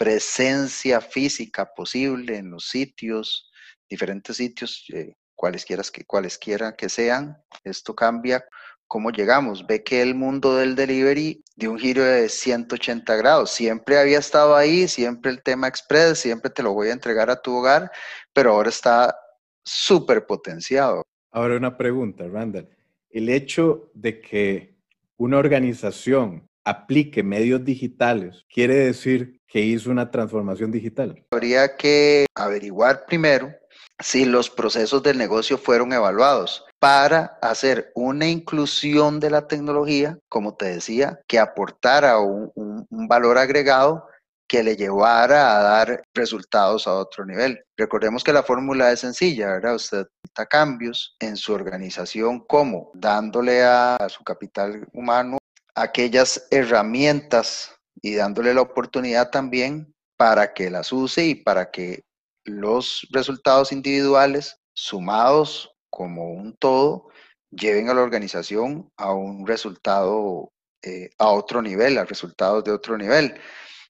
presencia 0.00 1.02
física 1.02 1.74
posible 1.76 2.38
en 2.38 2.50
los 2.50 2.70
sitios, 2.70 3.50
diferentes 3.86 4.38
sitios, 4.38 4.86
eh, 4.94 5.12
cualesquiera 5.34 5.82
que, 5.92 6.06
cualesquiera 6.06 6.74
que 6.74 6.88
sean. 6.88 7.36
Esto 7.64 7.94
cambia 7.94 8.42
cómo 8.86 9.10
llegamos. 9.10 9.66
Ve 9.66 9.84
que 9.84 10.00
el 10.00 10.14
mundo 10.14 10.56
del 10.56 10.74
delivery 10.74 11.44
dio 11.54 11.72
un 11.72 11.78
giro 11.78 12.02
de 12.02 12.30
180 12.30 13.14
grados. 13.16 13.50
Siempre 13.50 13.98
había 13.98 14.18
estado 14.18 14.56
ahí, 14.56 14.88
siempre 14.88 15.32
el 15.32 15.42
tema 15.42 15.68
express, 15.68 16.20
siempre 16.20 16.50
te 16.50 16.62
lo 16.62 16.72
voy 16.72 16.88
a 16.88 16.94
entregar 16.94 17.28
a 17.28 17.42
tu 17.42 17.54
hogar, 17.56 17.90
pero 18.32 18.52
ahora 18.52 18.70
está 18.70 19.14
súper 19.62 20.24
potenciado. 20.24 21.02
Ahora 21.30 21.58
una 21.58 21.76
pregunta, 21.76 22.26
Randall. 22.26 22.70
El 23.10 23.28
hecho 23.28 23.90
de 23.92 24.22
que 24.22 24.78
una 25.18 25.36
organización 25.36 26.49
aplique 26.64 27.22
medios 27.22 27.64
digitales, 27.64 28.44
quiere 28.52 28.74
decir 28.76 29.40
que 29.46 29.60
hizo 29.60 29.90
una 29.90 30.10
transformación 30.10 30.70
digital? 30.70 31.24
Habría 31.32 31.76
que 31.76 32.26
averiguar 32.34 33.04
primero 33.06 33.52
si 34.00 34.24
los 34.24 34.48
procesos 34.48 35.02
del 35.02 35.18
negocio 35.18 35.58
fueron 35.58 35.92
evaluados 35.92 36.64
para 36.78 37.38
hacer 37.42 37.92
una 37.94 38.26
inclusión 38.26 39.20
de 39.20 39.30
la 39.30 39.46
tecnología, 39.46 40.18
como 40.28 40.54
te 40.54 40.66
decía, 40.66 41.20
que 41.26 41.38
aportara 41.38 42.18
un, 42.18 42.86
valor 42.90 43.38
agregado 43.38 44.06
que 44.48 44.62
le 44.62 44.76
llevara 44.76 45.56
a 45.56 45.62
dar 45.62 46.02
resultados 46.14 46.86
a 46.86 46.94
otro 46.94 47.24
nivel. 47.24 47.62
Recordemos 47.76 48.24
que 48.24 48.32
la 48.32 48.42
fórmula 48.42 48.90
es 48.90 49.00
sencilla, 49.00 49.48
¿verdad? 49.48 49.74
Usted 49.76 50.06
da 50.36 50.46
cambios 50.46 51.14
en 51.20 51.36
su 51.36 51.52
organización, 51.52 52.40
como 52.40 52.90
dándole 52.94 53.62
a 53.62 54.06
su 54.08 54.24
capital 54.24 54.88
humano 54.92 55.39
aquellas 55.80 56.46
herramientas 56.50 57.74
y 58.02 58.14
dándole 58.14 58.54
la 58.54 58.60
oportunidad 58.60 59.30
también 59.30 59.94
para 60.16 60.52
que 60.52 60.70
las 60.70 60.92
use 60.92 61.24
y 61.24 61.34
para 61.34 61.70
que 61.70 62.04
los 62.44 63.06
resultados 63.10 63.72
individuales 63.72 64.56
sumados 64.74 65.72
como 65.88 66.32
un 66.32 66.56
todo 66.56 67.08
lleven 67.50 67.88
a 67.88 67.94
la 67.94 68.02
organización 68.02 68.90
a 68.96 69.12
un 69.12 69.46
resultado 69.46 70.52
eh, 70.82 71.10
a 71.18 71.28
otro 71.28 71.62
nivel, 71.62 71.98
a 71.98 72.04
resultados 72.04 72.62
de 72.64 72.72
otro 72.72 72.96
nivel. 72.96 73.34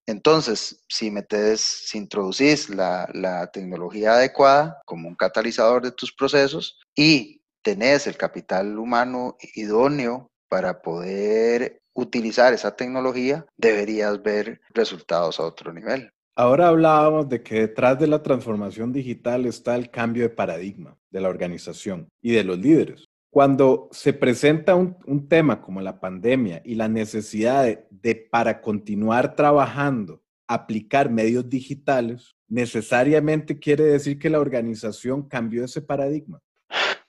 Entonces, 0.07 0.85
si 0.89 1.11
metes, 1.11 1.61
si 1.61 1.99
introducís 1.99 2.71
la, 2.71 3.09
la 3.13 3.51
tecnología 3.51 4.15
adecuada 4.15 4.81
como 4.87 5.09
un 5.09 5.15
catalizador 5.15 5.83
de 5.83 5.93
tus 5.93 6.13
procesos 6.13 6.79
y 6.97 7.43
tenés 7.63 8.07
el 8.07 8.17
capital 8.17 8.79
humano 8.79 9.37
idóneo 9.55 10.30
para 10.50 10.83
poder 10.83 11.80
utilizar 11.95 12.52
esa 12.52 12.75
tecnología, 12.75 13.47
deberías 13.57 14.21
ver 14.23 14.61
resultados 14.75 15.38
a 15.38 15.45
otro 15.45 15.73
nivel. 15.73 16.11
Ahora 16.35 16.69
hablábamos 16.69 17.28
de 17.28 17.42
que 17.42 17.61
detrás 17.61 17.99
de 17.99 18.09
la 18.09 18.23
transformación 18.23 18.92
digital 18.92 19.47
está 19.47 19.76
el 19.76 19.90
cambio 19.90 20.25
de 20.25 20.30
paradigma 20.30 20.97
de 21.11 21.21
la 21.21 21.28
organización 21.28 22.09
y 22.21 22.33
de 22.33 22.45
los 22.45 22.59
líderes. 22.59 23.04
Cuando 23.30 23.88
se 23.92 24.12
presenta 24.12 24.75
un, 24.75 25.28
tema 25.28 25.62
como 25.62 25.80
la 25.80 26.00
pandemia 26.00 26.62
y 26.64 26.75
la 26.75 26.88
necesidad 26.88 27.78
de, 27.88 28.14
para 28.16 28.61
continuar 28.61 29.37
trabajando, 29.37 30.21
aplicar 30.49 31.11
medios 31.11 31.49
digitales, 31.49 32.35
necesariamente 32.49 33.61
quiere 33.61 33.85
decir 33.85 34.19
que 34.19 34.30
la 34.30 34.40
organización 34.40 35.28
cambió 35.28 35.64
ese 35.64 35.80
paradigma. 35.80 36.40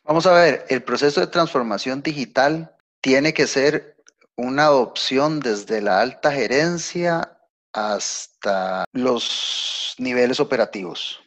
Vamos 0.04 0.28
a 0.28 0.34
ver, 0.34 0.66
el 0.70 0.84
proceso 0.84 1.22
de 1.22 1.28
transformación 1.28 2.04
digital 2.04 2.76
tiene 3.02 3.34
que 3.34 3.48
ser 3.48 3.98
una 4.38 4.66
adopción 4.66 5.40
desde 5.40 5.82
la 5.82 6.02
alta 6.02 6.32
gerencia 6.32 7.38
hasta 7.74 8.86
los 8.92 9.96
niveles 9.98 10.40
operativos. 10.40 11.20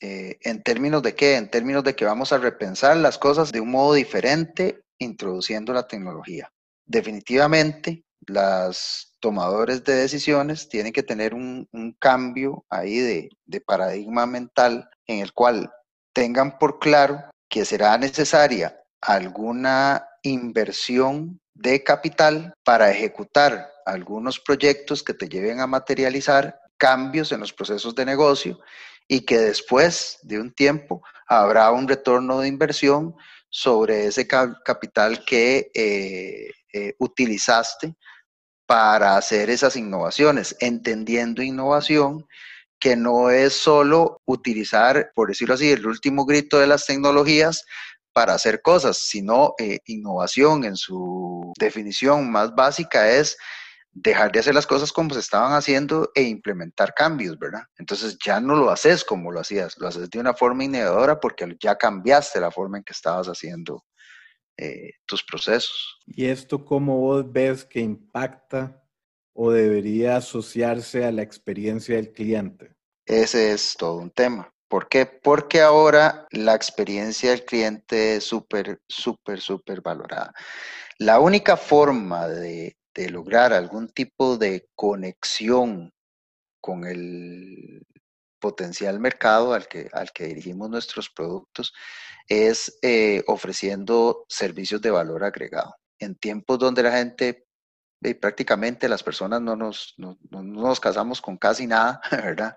Eh, 0.00 0.38
¿En 0.42 0.62
términos 0.62 1.02
de 1.02 1.14
qué? 1.14 1.36
En 1.36 1.50
términos 1.50 1.84
de 1.84 1.94
que 1.94 2.04
vamos 2.04 2.32
a 2.32 2.38
repensar 2.38 2.96
las 2.96 3.18
cosas 3.18 3.52
de 3.52 3.60
un 3.60 3.70
modo 3.70 3.94
diferente 3.94 4.82
introduciendo 4.98 5.72
la 5.72 5.86
tecnología. 5.86 6.50
Definitivamente, 6.86 8.04
las 8.26 9.14
tomadores 9.20 9.84
de 9.84 9.94
decisiones 9.94 10.68
tienen 10.68 10.92
que 10.92 11.02
tener 11.02 11.34
un, 11.34 11.68
cambio 11.98 12.64
ahí 12.70 12.98
de, 12.98 13.28
de 13.44 13.60
paradigma 13.60 14.26
mental 14.26 14.88
en 15.06 15.20
el 15.20 15.32
cual 15.32 15.70
tengan 16.14 16.58
por 16.58 16.78
claro 16.78 17.24
que 17.48 17.64
será 17.64 17.98
necesaria 17.98 18.80
alguna 19.00 20.06
inversión 20.22 21.40
de 21.54 21.82
capital 21.82 22.54
para 22.64 22.90
ejecutar 22.90 23.70
algunos 23.86 24.40
proyectos 24.40 25.02
que 25.02 25.14
te 25.14 25.28
lleven 25.28 25.60
a 25.60 25.66
materializar 25.66 26.58
cambios 26.76 27.32
en 27.32 27.40
los 27.40 27.52
procesos 27.52 27.94
de 27.94 28.06
negocio 28.06 28.58
y 29.06 29.20
que 29.22 29.38
después 29.38 30.18
de 30.22 30.40
un 30.40 30.52
tiempo 30.52 31.02
habrá 31.26 31.70
un 31.72 31.86
retorno 31.86 32.40
de 32.40 32.48
inversión 32.48 33.14
sobre 33.50 34.06
ese 34.06 34.26
capital 34.26 35.24
que 35.24 35.70
eh, 35.74 36.50
eh, 36.72 36.94
utilizaste 36.98 37.94
para 38.66 39.16
hacer 39.16 39.50
esas 39.50 39.74
innovaciones, 39.74 40.56
entendiendo 40.60 41.42
innovación 41.42 42.26
que 42.78 42.96
no 42.96 43.30
es 43.30 43.52
solo 43.52 44.22
utilizar, 44.24 45.10
por 45.14 45.28
decirlo 45.28 45.54
así, 45.54 45.70
el 45.70 45.86
último 45.86 46.24
grito 46.24 46.58
de 46.58 46.66
las 46.66 46.86
tecnologías 46.86 47.64
para 48.12 48.34
hacer 48.34 48.62
cosas, 48.62 48.98
sino 48.98 49.54
eh, 49.58 49.80
innovación 49.86 50.64
en 50.64 50.76
su 50.76 51.52
definición 51.58 52.30
más 52.30 52.54
básica 52.54 53.10
es 53.10 53.36
dejar 53.92 54.30
de 54.30 54.40
hacer 54.40 54.54
las 54.54 54.66
cosas 54.66 54.92
como 54.92 55.12
se 55.12 55.20
estaban 55.20 55.52
haciendo 55.52 56.10
e 56.14 56.22
implementar 56.22 56.94
cambios, 56.94 57.38
¿verdad? 57.38 57.62
Entonces 57.76 58.16
ya 58.24 58.40
no 58.40 58.54
lo 58.54 58.70
haces 58.70 59.04
como 59.04 59.32
lo 59.32 59.40
hacías, 59.40 59.76
lo 59.78 59.88
haces 59.88 60.08
de 60.10 60.18
una 60.18 60.34
forma 60.34 60.64
innovadora 60.64 61.18
porque 61.18 61.56
ya 61.60 61.76
cambiaste 61.76 62.40
la 62.40 62.50
forma 62.50 62.78
en 62.78 62.84
que 62.84 62.92
estabas 62.92 63.26
haciendo 63.26 63.84
eh, 64.56 64.92
tus 65.06 65.24
procesos. 65.24 65.98
¿Y 66.06 66.26
esto 66.26 66.64
cómo 66.64 67.00
vos 67.00 67.30
ves 67.30 67.64
que 67.64 67.80
impacta 67.80 68.82
o 69.32 69.50
debería 69.50 70.16
asociarse 70.16 71.04
a 71.04 71.12
la 71.12 71.22
experiencia 71.22 71.96
del 71.96 72.12
cliente? 72.12 72.74
Ese 73.06 73.52
es 73.52 73.74
todo 73.76 73.96
un 73.96 74.10
tema. 74.10 74.52
¿Por 74.70 74.88
qué? 74.88 75.04
Porque 75.04 75.62
ahora 75.62 76.28
la 76.30 76.54
experiencia 76.54 77.30
del 77.30 77.44
cliente 77.44 78.14
es 78.14 78.24
súper, 78.24 78.80
súper, 78.86 79.40
súper 79.40 79.80
valorada. 79.80 80.32
La 80.98 81.18
única 81.18 81.56
forma 81.56 82.28
de, 82.28 82.76
lograr 83.10 83.52
algún 83.52 83.88
tipo 83.88 84.36
de 84.36 84.68
conexión 84.76 85.92
con 86.60 86.84
el 86.84 87.84
potencial 88.38 89.00
mercado 89.00 89.54
al 89.54 89.66
que, 89.66 89.88
al 89.92 90.12
que 90.12 90.26
dirigimos 90.26 90.70
nuestros 90.70 91.10
productos 91.10 91.72
es 92.28 92.78
eh, 92.82 93.24
ofreciendo 93.26 94.24
servicios 94.28 94.80
de 94.80 94.92
valor 94.92 95.24
agregado. 95.24 95.74
En 95.98 96.14
tiempos 96.14 96.60
donde 96.60 96.84
la 96.84 96.92
gente, 96.92 97.46
eh, 98.02 98.14
prácticamente 98.14 98.88
las 98.88 99.02
personas 99.02 99.40
no 99.40 99.56
nos, 99.56 99.94
no, 99.96 100.16
nos 100.30 100.78
casamos 100.78 101.20
con 101.20 101.38
casi 101.38 101.66
nada, 101.66 102.00
¿verdad? 102.12 102.54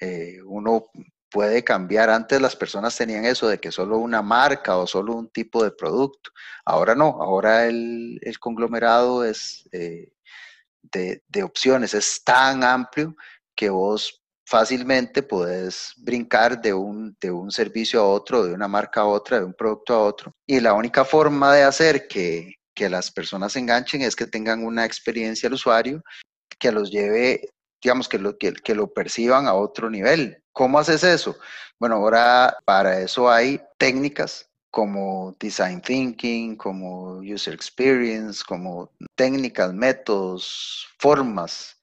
Eh, 0.00 0.40
uno 0.44 0.86
puede 1.34 1.64
cambiar. 1.64 2.10
Antes 2.10 2.40
las 2.40 2.54
personas 2.54 2.96
tenían 2.96 3.24
eso 3.24 3.48
de 3.48 3.58
que 3.58 3.72
solo 3.72 3.98
una 3.98 4.22
marca 4.22 4.76
o 4.76 4.86
solo 4.86 5.14
un 5.14 5.28
tipo 5.30 5.64
de 5.64 5.72
producto. 5.72 6.30
Ahora 6.64 6.94
no, 6.94 7.20
ahora 7.20 7.66
el, 7.66 8.20
conglomerado 8.38 9.24
es, 9.24 9.68
eh, 9.72 10.12
de, 10.82 11.42
opciones 11.42 11.92
es 11.92 12.22
tan 12.22 12.62
amplio 12.62 13.16
que 13.56 13.68
vos 13.68 14.22
fácilmente 14.46 15.24
puedes 15.24 15.94
brincar 15.96 16.62
de 16.62 16.72
un, 16.72 17.16
de 17.20 17.32
un 17.32 17.50
servicio 17.50 18.00
a 18.00 18.08
otro, 18.08 18.44
de 18.44 18.54
una 18.54 18.68
marca 18.68 19.00
a 19.00 19.06
otra, 19.06 19.40
de 19.40 19.44
un 19.44 19.54
producto 19.54 19.92
a 19.94 20.04
otro. 20.04 20.36
Y 20.46 20.60
la 20.60 20.74
única 20.74 21.04
forma 21.04 21.52
de 21.52 21.64
hacer 21.64 22.06
que, 22.06 22.54
que 22.76 22.88
las 22.88 23.10
personas 23.10 23.54
se 23.54 23.58
enganchen 23.58 24.02
es 24.02 24.14
que 24.14 24.28
tengan 24.28 24.64
una 24.64 24.84
experiencia 24.84 25.48
al 25.48 25.54
usuario 25.54 26.00
que 26.60 26.70
los 26.70 26.92
lleve, 26.92 27.48
digamos, 27.84 28.08
que 28.08 28.18
lo, 28.18 28.38
que, 28.38 28.74
lo 28.74 28.92
perciban 28.92 29.46
a 29.46 29.52
otro 29.52 29.90
nivel. 29.90 30.42
¿Cómo 30.52 30.78
haces 30.78 31.04
eso? 31.04 31.36
Bueno, 31.78 31.96
ahora 31.96 32.56
para 32.64 33.00
eso 33.00 33.30
hay 33.30 33.60
técnicas 33.76 34.48
como 34.70 35.36
design 35.38 35.82
thinking, 35.82 36.56
como 36.56 37.18
user 37.18 37.52
experience, 37.52 38.42
como 38.42 38.90
técnicas, 39.14 39.72
métodos, 39.74 40.88
formas 40.98 41.78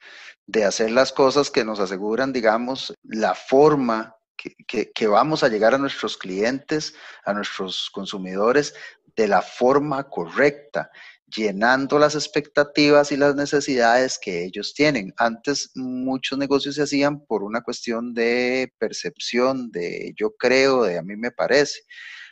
de 0.48 0.66
hacer 0.66 0.90
las 0.92 1.14
cosas 1.14 1.52
que 1.52 1.64
nos 1.64 1.80
aseguran, 1.80 2.34
digamos, 2.34 2.94
la 3.04 3.36
forma 3.36 4.16
que, 4.36 4.92
que, 4.92 5.08
vamos 5.08 5.44
a 5.44 5.50
llegar 5.50 5.76
a 5.76 5.78
nuestros 5.78 6.18
clientes, 6.18 6.96
a 7.26 7.34
nuestros 7.34 7.92
consumidores, 7.92 8.74
de 9.16 9.28
la 9.28 9.44
forma 9.44 10.10
correcta, 10.10 10.90
llenando 11.36 11.98
las 11.98 12.16
expectativas 12.16 13.12
y 13.12 13.18
las 13.18 13.36
necesidades 13.36 14.20
que 14.20 14.46
ellos 14.46 14.74
tienen. 14.74 15.14
Antes 15.18 15.72
muchos 15.76 16.38
negocios 16.38 16.76
se 16.76 16.84
hacían 16.84 17.26
por 17.26 17.44
una 17.44 17.62
cuestión 17.62 18.14
de 18.14 18.74
percepción, 18.78 19.72
de 19.72 20.14
yo 20.18 20.36
creo, 20.36 20.84
de 20.84 20.98
a 20.98 21.02
mí 21.02 21.16
me 21.16 21.32
parece. 21.32 21.82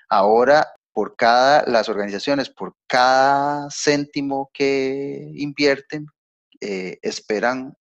Ahora, 0.10 0.68
por 0.92 1.16
cada, 1.16 1.64
las 1.66 1.88
organizaciones, 1.88 2.50
por 2.50 2.76
cada 2.88 3.70
céntimo 3.72 4.50
que 4.54 5.32
invierten, 5.36 6.08
eh, 6.62 6.98
esperan 7.02 7.74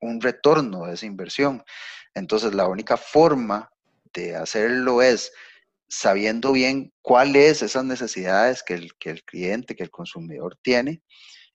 un 0.00 0.20
retorno 0.20 0.86
de 0.86 0.94
esa 0.94 1.06
inversión. 1.06 1.62
Entonces, 2.14 2.54
la 2.54 2.66
única 2.66 2.96
forma 2.96 3.70
de 4.12 4.36
hacerlo 4.36 5.02
es 5.02 5.32
sabiendo 5.88 6.52
bien 6.52 6.92
cuáles 7.02 7.62
esas 7.62 7.84
necesidades 7.84 8.62
que 8.62 8.74
el, 8.74 8.94
que 8.98 9.10
el 9.10 9.24
cliente, 9.24 9.76
que 9.76 9.82
el 9.82 9.90
consumidor 9.90 10.56
tiene 10.62 11.02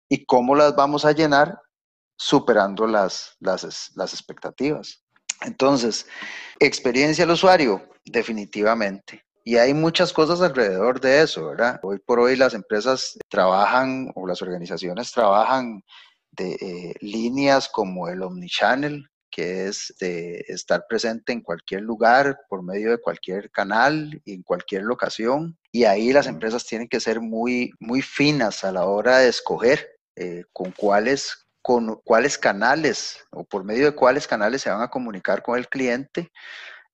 y 0.08 0.26
cómo 0.26 0.56
las 0.56 0.76
vamos 0.76 1.06
a 1.06 1.12
llenar 1.12 1.60
superando 2.18 2.86
las, 2.86 3.36
las, 3.40 3.92
las 3.96 4.14
expectativas. 4.14 5.04
Entonces, 5.42 6.06
experiencia 6.60 7.24
al 7.24 7.32
usuario, 7.32 7.88
definitivamente. 8.06 9.24
Y 9.46 9.56
hay 9.56 9.74
muchas 9.74 10.12
cosas 10.12 10.42
alrededor 10.42 11.00
de 11.00 11.22
eso, 11.22 11.48
¿verdad? 11.48 11.80
Hoy 11.82 11.98
por 12.06 12.20
hoy 12.20 12.36
las 12.36 12.54
empresas 12.54 13.18
trabajan 13.30 14.12
o 14.16 14.28
las 14.28 14.42
organizaciones 14.42 15.12
trabajan 15.12 15.82
de 16.32 16.52
eh, 16.54 16.94
líneas 17.00 17.70
como 17.70 18.10
el 18.10 18.22
omnichannel, 18.22 19.10
que 19.30 19.68
es 19.68 19.94
de 20.00 20.44
estar 20.48 20.86
presente 20.88 21.32
en 21.34 21.42
cualquier 21.42 21.82
lugar 21.82 22.40
por 22.50 22.64
medio 22.64 22.92
de 22.92 23.00
cualquier 23.00 23.50
canal 23.52 24.22
y 24.26 24.34
en 24.34 24.44
cualquier 24.44 24.84
locación. 24.84 25.58
Y 25.72 25.84
ahí 25.84 26.12
las 26.14 26.28
empresas 26.28 26.66
tienen 26.66 26.88
que 26.88 27.00
ser 27.00 27.22
muy, 27.22 27.72
muy 27.80 28.02
finas 28.02 28.64
a 28.64 28.72
la 28.72 28.86
hora 28.86 29.20
de 29.20 29.30
escoger 29.30 29.88
eh, 30.16 30.44
con 30.54 30.72
cuáles 30.72 31.46
con 31.62 32.00
cuáles 32.06 32.38
canales 32.38 33.20
o 33.32 33.44
por 33.44 33.66
medio 33.66 33.86
de 33.86 33.96
cuáles 33.96 34.28
canales 34.28 34.62
se 34.62 34.70
van 34.70 34.82
a 34.82 34.90
comunicar 34.90 35.44
con 35.44 35.58
el 35.58 35.68
cliente 35.68 36.32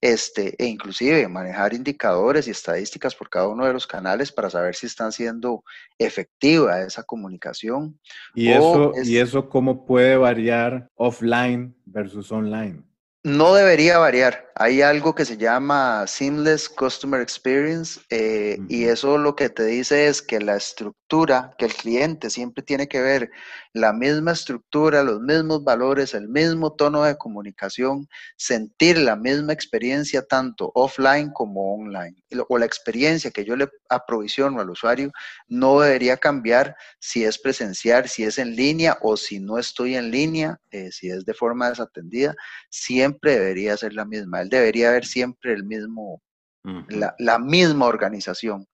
este, 0.05 0.53
e 0.59 0.67
inclusive 0.67 1.27
manejar 1.27 1.73
indicadores 1.73 2.47
y 2.47 2.51
estadísticas 2.51 3.15
por 3.15 3.27
cada 3.27 3.47
uno 3.47 3.65
de 3.65 3.73
los 3.73 3.87
canales 3.87 4.31
para 4.31 4.51
saber 4.51 4.75
si 4.75 4.85
están 4.85 5.11
siendo 5.11 5.63
efectiva 5.97 6.81
esa 6.81 7.01
comunicación. 7.01 7.99
¿Y, 8.35 8.49
eso, 8.49 8.91
¿y 9.03 9.17
eso 9.17 9.49
cómo 9.49 9.83
puede 9.83 10.15
variar 10.15 10.87
offline 10.95 11.75
versus 11.85 12.31
online? 12.31 12.83
No 13.25 13.55
debería 13.55 13.97
variar. 13.97 14.51
Hay 14.53 14.83
algo 14.83 15.15
que 15.15 15.25
se 15.25 15.35
llama 15.35 16.05
Seamless 16.05 16.69
Customer 16.69 17.19
Experience 17.19 17.99
eh, 18.11 18.57
y 18.69 18.85
eso 18.85 19.17
lo 19.17 19.35
que 19.35 19.49
te 19.49 19.65
dice 19.65 20.07
es 20.07 20.21
que 20.21 20.39
la 20.39 20.55
estructura, 20.55 21.51
que 21.57 21.65
el 21.65 21.73
cliente 21.73 22.29
siempre 22.29 22.63
tiene 22.63 22.87
que 22.87 23.01
ver 23.01 23.31
la 23.73 23.91
misma 23.91 24.31
estructura, 24.31 25.03
los 25.03 25.19
mismos 25.19 25.63
valores, 25.63 26.13
el 26.13 26.29
mismo 26.29 26.71
tono 26.71 27.03
de 27.03 27.17
comunicación, 27.17 28.07
sentir 28.37 28.97
la 28.97 29.17
misma 29.17 29.51
experiencia 29.51 30.25
tanto 30.25 30.71
offline 30.75 31.31
como 31.31 31.75
online. 31.75 32.15
O 32.47 32.57
la 32.57 32.65
experiencia 32.65 33.31
que 33.31 33.43
yo 33.43 33.57
le 33.57 33.67
aprovisiono 33.89 34.61
al 34.61 34.69
usuario 34.69 35.11
no 35.49 35.81
debería 35.81 36.15
cambiar 36.15 36.77
si 36.99 37.25
es 37.25 37.37
presencial, 37.37 38.07
si 38.07 38.23
es 38.23 38.37
en 38.37 38.55
línea 38.55 38.97
o 39.01 39.17
si 39.17 39.39
no 39.39 39.57
estoy 39.57 39.95
en 39.95 40.11
línea, 40.11 40.61
eh, 40.71 40.91
si 40.93 41.09
es 41.09 41.25
de 41.25 41.33
forma 41.33 41.69
desatendida, 41.69 42.35
siempre 42.69 43.14
debería 43.21 43.77
ser 43.77 43.93
la 43.93 44.05
misma. 44.05 44.41
Él 44.41 44.49
debería 44.49 44.89
haber 44.89 45.05
siempre 45.05 45.53
el 45.53 45.63
mismo, 45.63 46.21
la, 46.89 47.39
misma 47.39 47.85
organización. 47.85 48.67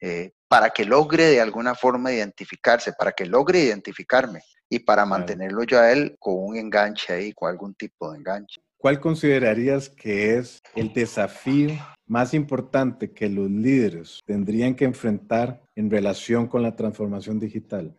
Eh, 0.00 0.32
para 0.48 0.70
que 0.70 0.84
logre 0.84 1.26
de 1.26 1.40
alguna 1.40 1.74
forma 1.74 2.12
identificarse, 2.12 2.92
para 2.92 3.12
que 3.12 3.24
logre 3.24 3.60
identificarme 3.60 4.42
y 4.68 4.80
para 4.80 5.06
mantenerlo 5.06 5.62
yo 5.62 5.78
a 5.78 5.92
él 5.92 6.16
con 6.18 6.34
un 6.38 6.56
enganche 6.56 7.12
ahí, 7.12 7.32
con 7.32 7.48
algún 7.48 7.74
tipo 7.74 8.10
de 8.10 8.18
enganche. 8.18 8.60
¿Cuál 8.82 9.00
considerarías 9.00 9.88
que 9.88 10.36
es 10.36 10.60
el 10.74 10.92
desafío 10.92 11.70
más 12.04 12.34
importante 12.34 13.12
que 13.12 13.28
los 13.28 13.48
líderes 13.48 14.20
tendrían 14.26 14.74
que 14.74 14.84
enfrentar 14.84 15.62
en 15.76 15.88
relación 15.88 16.48
con 16.48 16.62
la 16.62 16.74
transformación 16.74 17.38
digital? 17.38 17.96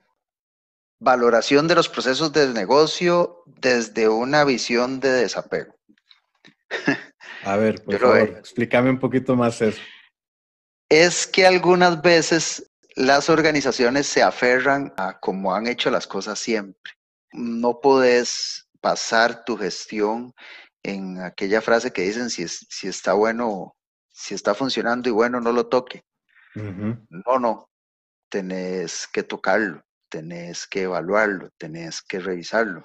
Valoración 1.00 1.68
de 1.68 1.76
los 1.76 1.90
procesos 1.90 2.34
de 2.34 2.48
negocio 2.50 3.44
desde 3.62 4.10
una 4.10 4.44
visión 4.44 5.00
de 5.00 5.12
desapego. 5.12 5.74
A 7.44 7.58
ver, 7.58 7.84
por 7.84 8.00
favor, 8.00 8.30
explícame 8.38 8.90
un 8.90 9.00
poquito 9.00 9.36
más 9.36 9.62
eso 9.62 9.80
es 10.94 11.26
que 11.26 11.48
algunas 11.48 12.04
veces 12.04 12.72
las 12.96 13.28
organizaciones 13.28 14.06
se 14.06 14.22
aferran 14.22 14.94
a 14.96 15.20
como 15.20 15.56
han 15.56 15.66
hecho 15.66 15.90
las 15.90 16.06
cosas 16.06 16.38
siempre. 16.38 16.94
No 17.32 17.82
podés 17.82 18.70
pasar 18.80 19.44
tu 19.44 19.58
gestión 19.58 20.36
en 20.84 21.20
aquella 21.20 21.62
frase 21.62 21.92
que 21.92 22.04
dicen 22.04 22.30
si, 22.30 22.48
si 22.48 22.88
está 22.88 23.14
bueno, 23.14 23.76
si 24.12 24.36
está 24.36 24.54
funcionando 24.54 25.10
y 25.10 25.12
bueno, 25.12 25.42
no 25.42 25.52
lo 25.52 25.66
toque. 25.66 26.04
No, 26.54 27.40
no. 27.40 27.70
Tenés 28.30 29.08
que 29.12 29.24
tocarlo, 29.24 29.82
tenés 30.10 30.68
que 30.68 30.84
evaluarlo, 30.84 31.50
tenés 31.58 32.04
que 32.04 32.20
revisarlo. 32.20 32.84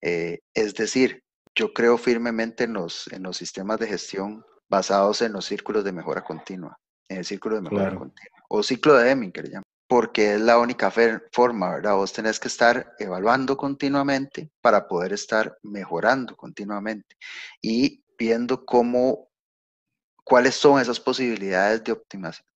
Eh, 0.00 0.38
es 0.54 0.74
decir, 0.74 1.22
yo 1.56 1.72
creo 1.72 1.98
firmemente 1.98 2.64
en 2.64 2.74
los, 2.74 3.08
en 3.10 3.22
los 3.22 3.36
sistemas 3.36 3.80
de 3.80 3.88
gestión 3.88 4.44
basados 4.68 5.22
en 5.22 5.32
los 5.32 5.46
círculos 5.46 5.82
de 5.84 5.92
mejora 5.92 6.22
continua 6.22 6.78
en 7.08 7.18
el 7.18 7.24
círculo 7.24 7.56
de 7.56 7.62
mejora 7.62 7.94
continua, 7.94 8.44
o 8.48 8.62
ciclo 8.62 8.94
de 8.94 9.04
Deming, 9.04 9.32
que 9.32 9.42
le 9.42 9.48
llaman, 9.50 9.62
porque 9.88 10.34
es 10.34 10.40
la 10.40 10.58
única 10.58 10.92
forma, 11.32 11.70
¿verdad? 11.70 11.94
Vos 11.94 12.12
tenés 12.12 12.40
que 12.40 12.48
estar 12.48 12.94
evaluando 12.98 13.56
continuamente 13.56 14.50
para 14.60 14.86
poder 14.88 15.12
estar 15.12 15.56
mejorando 15.62 16.36
continuamente 16.36 17.16
y 17.62 18.04
viendo 18.18 18.64
cómo, 18.64 19.28
cuáles 20.24 20.56
son 20.56 20.80
esas 20.80 20.98
posibilidades 20.98 21.84
de, 21.84 21.96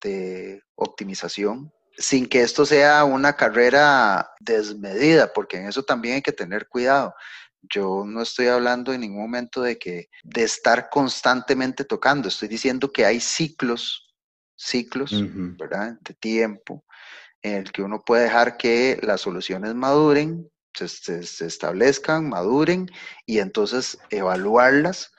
de 0.03 0.63
optimización 0.75 1.73
sin 1.97 2.27
que 2.27 2.41
esto 2.43 2.65
sea 2.65 3.05
una 3.05 3.37
carrera 3.37 4.31
desmedida, 4.41 5.33
porque 5.33 5.59
en 5.59 5.69
eso 5.69 5.83
también 5.83 6.17
hay 6.17 6.23
que 6.23 6.33
tener 6.33 6.67
cuidado. 6.67 7.15
Yo 7.63 8.05
no 8.07 8.23
estoy 8.23 8.47
hablando 8.47 8.93
en 8.93 9.03
ningún 9.03 9.23
momento 9.23 9.63
de 9.63 9.79
que 9.79 10.09
de 10.23 10.43
estar 10.43 10.89
constantemente 10.91 11.85
tocando, 11.85 12.29
estoy 12.29 12.49
diciendo 12.49 12.91
que 12.91 13.05
hay 13.05 13.21
ciclos 13.21 14.11
ciclos, 14.61 15.13
¿verdad? 15.57 15.97
De 16.03 16.15
tiempo, 16.15 16.85
en 17.43 17.55
el 17.55 17.73
que 17.73 17.83
uno 17.83 18.03
puede 18.05 18.25
dejar 18.25 18.59
que 18.59 19.01
las 19.03 19.23
soluciones 19.23 19.75
maduren, 19.75 20.51
se, 20.75 21.47
establezcan, 21.47 22.29
maduren 22.29 22.87
y 23.25 23.39
entonces 23.39 23.99
evaluarlas 24.11 25.13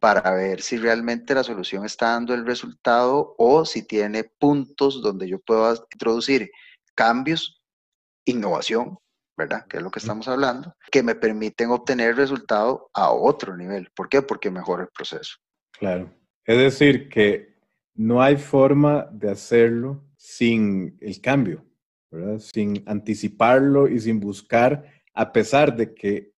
para 0.00 0.32
ver 0.32 0.62
si 0.62 0.76
realmente 0.78 1.34
la 1.34 1.44
solución 1.44 1.84
está 1.84 2.10
dando 2.10 2.34
el 2.34 2.44
resultado 2.44 3.34
o 3.38 3.64
si 3.64 3.82
tiene 3.82 4.24
puntos 4.24 5.00
donde 5.00 5.28
yo 5.28 5.38
puedo 5.40 5.86
introducir 5.92 6.50
cambios, 6.94 7.62
innovación, 8.24 8.98
¿verdad? 9.38 9.66
Que 9.68 9.76
es 9.76 9.82
lo 9.82 9.90
que 9.90 10.00
estamos 10.00 10.26
hablando, 10.26 10.74
que 10.90 11.04
me 11.04 11.14
permiten 11.14 11.70
obtener 11.70 12.16
resultado 12.16 12.90
a 12.92 13.12
otro 13.12 13.56
nivel. 13.56 13.88
¿Por 13.94 14.08
qué? 14.08 14.20
Porque 14.20 14.50
mejora 14.50 14.82
el 14.82 14.88
proceso. 14.88 15.36
Claro. 15.78 16.12
Es 16.44 16.58
decir, 16.58 17.08
que 17.08 17.54
no 17.94 18.20
hay 18.20 18.36
forma 18.36 19.08
de 19.12 19.30
hacerlo 19.30 20.04
sin 20.16 20.98
el 21.00 21.20
cambio, 21.20 21.64
¿verdad? 22.10 22.40
Sin 22.40 22.82
anticiparlo 22.86 23.86
y 23.86 24.00
sin 24.00 24.18
buscar, 24.18 24.84
a 25.14 25.32
pesar 25.32 25.76
de 25.76 25.94
que 25.94 26.32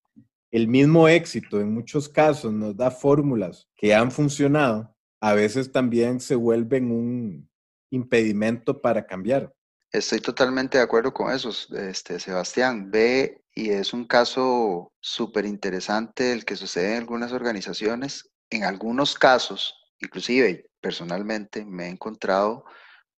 el 0.51 0.67
mismo 0.67 1.07
éxito 1.07 1.59
en 1.59 1.73
muchos 1.73 2.07
casos 2.07 2.53
nos 2.53 2.77
da 2.77 2.91
fórmulas 2.91 3.67
que 3.75 3.95
han 3.95 4.11
funcionado, 4.11 4.95
a 5.19 5.33
veces 5.33 5.71
también 5.71 6.19
se 6.19 6.35
vuelven 6.35 6.91
un 6.91 7.49
impedimento 7.89 8.79
para 8.79 9.07
cambiar. 9.07 9.51
Estoy 9.91 10.21
totalmente 10.21 10.77
de 10.77 10.85
acuerdo 10.85 11.13
con 11.13 11.33
eso, 11.33 11.51
este, 11.75 12.17
Sebastián. 12.17 12.89
Ve, 12.91 13.43
y 13.53 13.71
es 13.71 13.91
un 13.91 14.05
caso 14.05 14.93
súper 15.01 15.45
interesante 15.45 16.31
el 16.31 16.45
que 16.45 16.55
sucede 16.55 16.93
en 16.93 16.99
algunas 16.99 17.33
organizaciones. 17.33 18.29
En 18.49 18.63
algunos 18.63 19.15
casos, 19.15 19.75
inclusive 19.99 20.69
personalmente, 20.79 21.65
me 21.65 21.87
he 21.87 21.89
encontrado 21.89 22.63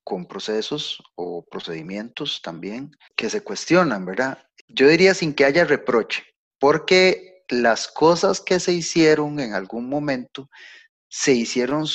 con 0.03 0.25
procesos 0.25 1.01
o 1.15 1.45
procedimientos 1.45 2.41
también 2.41 2.91
que 3.15 3.29
se 3.29 3.41
cuestionan, 3.43 4.03
¿verdad? 4.05 4.39
Yo 4.67 4.87
diría 4.87 5.13
sin 5.13 5.35
que 5.35 5.45
haya 5.45 5.65
reproche, 5.65 6.23
porque 6.59 7.43
las 7.49 7.87
cosas 7.87 8.41
que 8.41 8.59
se 8.59 8.73
hicieron 8.73 9.39
en 9.39 9.53
algún 9.53 9.87
momento 9.87 10.49
se 11.07 11.33
hicieron 11.33 11.85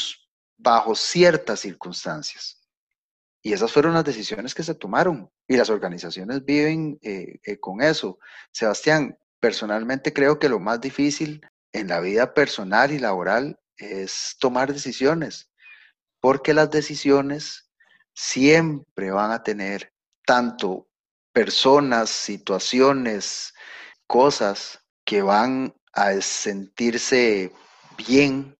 bajo 0.56 0.94
ciertas 0.94 1.60
circunstancias. 1.60 2.57
Y 3.48 3.54
esas 3.54 3.72
fueron 3.72 3.94
las 3.94 4.04
decisiones 4.04 4.54
que 4.54 4.62
se 4.62 4.74
tomaron 4.74 5.32
y 5.48 5.56
las 5.56 5.70
organizaciones 5.70 6.44
viven 6.44 6.98
eh, 7.00 7.40
eh, 7.42 7.58
con 7.58 7.80
eso. 7.80 8.18
Sebastián, 8.52 9.16
personalmente 9.40 10.12
creo 10.12 10.38
que 10.38 10.50
lo 10.50 10.60
más 10.60 10.82
difícil 10.82 11.40
en 11.72 11.88
la 11.88 12.00
vida 12.00 12.34
personal 12.34 12.92
y 12.92 12.98
laboral 12.98 13.58
es 13.78 14.36
tomar 14.38 14.70
decisiones, 14.70 15.50
porque 16.20 16.52
las 16.52 16.70
decisiones 16.70 17.70
siempre 18.12 19.12
van 19.12 19.30
a 19.30 19.42
tener 19.42 19.94
tanto 20.26 20.86
personas, 21.32 22.10
situaciones, 22.10 23.54
cosas 24.06 24.78
que 25.06 25.22
van 25.22 25.74
a 25.94 26.20
sentirse 26.20 27.50
bien, 27.96 28.58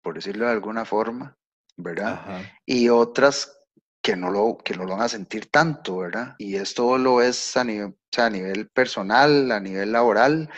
por 0.00 0.14
decirlo 0.14 0.46
de 0.46 0.52
alguna 0.52 0.84
forma, 0.84 1.36
¿verdad? 1.76 2.40
Y 2.64 2.88
otras 2.88 3.57
que 4.02 4.16
no, 4.16 4.30
lo, 4.30 4.58
que 4.58 4.74
no 4.74 4.84
lo 4.84 4.92
van 4.92 5.02
a 5.02 5.08
sentir 5.08 5.50
tanto, 5.50 5.98
¿verdad? 5.98 6.34
Y 6.38 6.56
esto 6.56 6.98
lo 6.98 7.20
es 7.20 7.56
a 7.56 7.64
nivel, 7.64 7.96
a 8.16 8.30
nivel 8.30 8.68
personal, 8.68 9.50
a 9.52 9.60
nivel 9.60 9.92
laboral, 9.92 10.48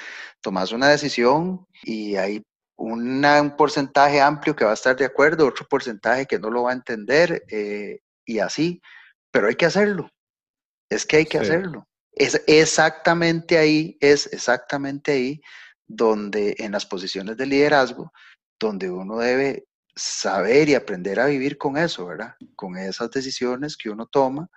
tomas 0.40 0.72
una 0.72 0.88
decisión 0.88 1.66
y 1.82 2.16
hay 2.16 2.42
un 2.76 3.54
porcentaje 3.56 4.20
amplio 4.20 4.56
que 4.56 4.64
va 4.64 4.70
a 4.70 4.74
estar 4.74 4.96
de 4.96 5.04
acuerdo, 5.04 5.46
otro 5.46 5.66
porcentaje 5.68 6.26
que 6.26 6.38
no 6.38 6.50
lo 6.50 6.64
va 6.64 6.70
a 6.70 6.74
entender 6.74 7.44
eh, 7.48 8.00
y 8.24 8.38
así, 8.38 8.80
pero 9.30 9.48
hay 9.48 9.54
que 9.54 9.66
hacerlo. 9.66 10.10
Es 10.88 11.06
que 11.06 11.18
hay 11.18 11.26
que 11.26 11.38
hacerlo. 11.38 11.86
Es 12.12 12.42
exactamente 12.46 13.58
ahí, 13.58 13.96
es 14.00 14.32
exactamente 14.32 15.12
ahí 15.12 15.40
donde 15.86 16.56
en 16.58 16.72
las 16.72 16.86
posiciones 16.86 17.36
de 17.36 17.46
liderazgo, 17.46 18.12
donde 18.58 18.90
uno 18.90 19.18
debe 19.18 19.66
saber 19.94 20.68
y 20.68 20.74
aprender 20.74 21.20
a 21.20 21.26
vivir 21.26 21.58
con 21.58 21.76
eso, 21.76 22.06
¿verdad? 22.06 22.34
Con 22.56 22.76
esas 22.76 23.10
decisiones 23.10 23.76
que 23.76 23.90
uno 23.90 24.06
toma, 24.06 24.48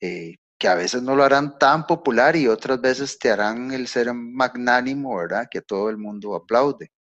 eh, 0.00 0.36
que 0.58 0.68
a 0.68 0.74
veces 0.74 1.02
no 1.02 1.16
lo 1.16 1.24
harán 1.24 1.58
tan 1.58 1.86
popular 1.86 2.36
y 2.36 2.48
otras 2.48 2.80
veces 2.80 3.18
te 3.18 3.30
harán 3.30 3.72
el 3.72 3.88
ser 3.88 4.12
magnánimo, 4.12 5.16
¿verdad? 5.16 5.48
Que 5.50 5.62
todo 5.62 5.88
el 5.88 5.96
mundo 5.96 6.34
aplaude. 6.34 6.92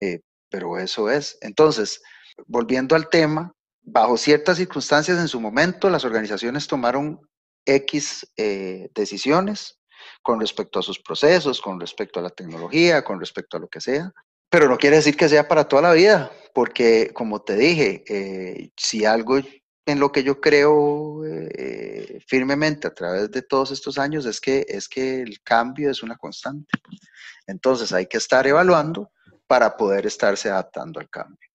Eh, 0.00 0.20
pero 0.48 0.78
eso 0.78 1.10
es. 1.10 1.36
Entonces, 1.40 2.02
volviendo 2.46 2.96
al 2.96 3.08
tema, 3.08 3.52
bajo 3.82 4.16
ciertas 4.16 4.56
circunstancias 4.56 5.18
en 5.18 5.28
su 5.28 5.40
momento, 5.40 5.90
las 5.90 6.04
organizaciones 6.04 6.66
tomaron 6.66 7.20
X 7.66 8.26
eh, 8.36 8.88
decisiones 8.94 9.78
con 10.22 10.40
respecto 10.40 10.78
a 10.78 10.82
sus 10.82 10.98
procesos, 11.00 11.60
con 11.60 11.80
respecto 11.80 12.20
a 12.20 12.22
la 12.22 12.30
tecnología, 12.30 13.04
con 13.04 13.20
respecto 13.20 13.56
a 13.56 13.60
lo 13.60 13.68
que 13.68 13.80
sea, 13.80 14.12
pero 14.50 14.68
no 14.68 14.78
quiere 14.78 14.96
decir 14.96 15.16
que 15.16 15.28
sea 15.28 15.48
para 15.48 15.66
toda 15.66 15.82
la 15.82 15.92
vida, 15.92 16.30
porque 16.54 17.10
como 17.12 17.42
te 17.42 17.56
dije, 17.56 18.04
eh, 18.06 18.70
si 18.76 19.04
algo 19.04 19.38
en 19.86 20.00
lo 20.00 20.12
que 20.12 20.22
yo 20.22 20.40
creo 20.40 21.26
eh, 21.26 22.20
firmemente 22.26 22.86
a 22.86 22.94
través 22.94 23.30
de 23.32 23.42
todos 23.42 23.72
estos 23.72 23.98
años 23.98 24.24
es 24.24 24.40
que, 24.40 24.64
es 24.68 24.88
que 24.88 25.20
el 25.20 25.42
cambio 25.42 25.90
es 25.90 26.02
una 26.02 26.16
constante. 26.16 26.78
Entonces 27.46 27.92
hay 27.92 28.06
que 28.06 28.18
estar 28.18 28.46
evaluando 28.46 29.10
para 29.48 29.76
poder 29.76 30.06
estarse 30.06 30.48
adaptando 30.48 31.00
al 31.00 31.10
cambio. 31.10 31.50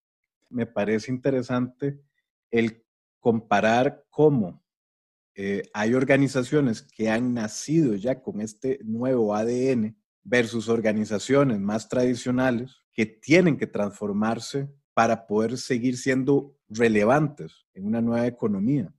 Me 0.49 0.67
parece 0.67 1.11
interesante 1.11 2.01
el 2.51 2.83
comparar 3.19 4.05
cómo 4.09 4.61
eh, 5.33 5.63
hay 5.73 5.93
organizaciones 5.93 6.81
que 6.81 7.09
han 7.09 7.33
nacido 7.33 7.95
ya 7.95 8.21
con 8.21 8.41
este 8.41 8.79
nuevo 8.83 9.33
ADN 9.33 9.97
versus 10.23 10.67
organizaciones 10.67 11.57
más 11.59 11.87
tradicionales 11.87 12.75
que 12.91 13.05
tienen 13.05 13.57
que 13.57 13.65
transformarse 13.65 14.67
para 14.99 15.25
poder 15.25 15.57
seguir 15.57 15.95
siendo 15.95 16.53
relevantes 16.67 17.65
en 17.73 17.85
una 17.85 18.01
nueva 18.01 18.27
economía. 18.27 18.93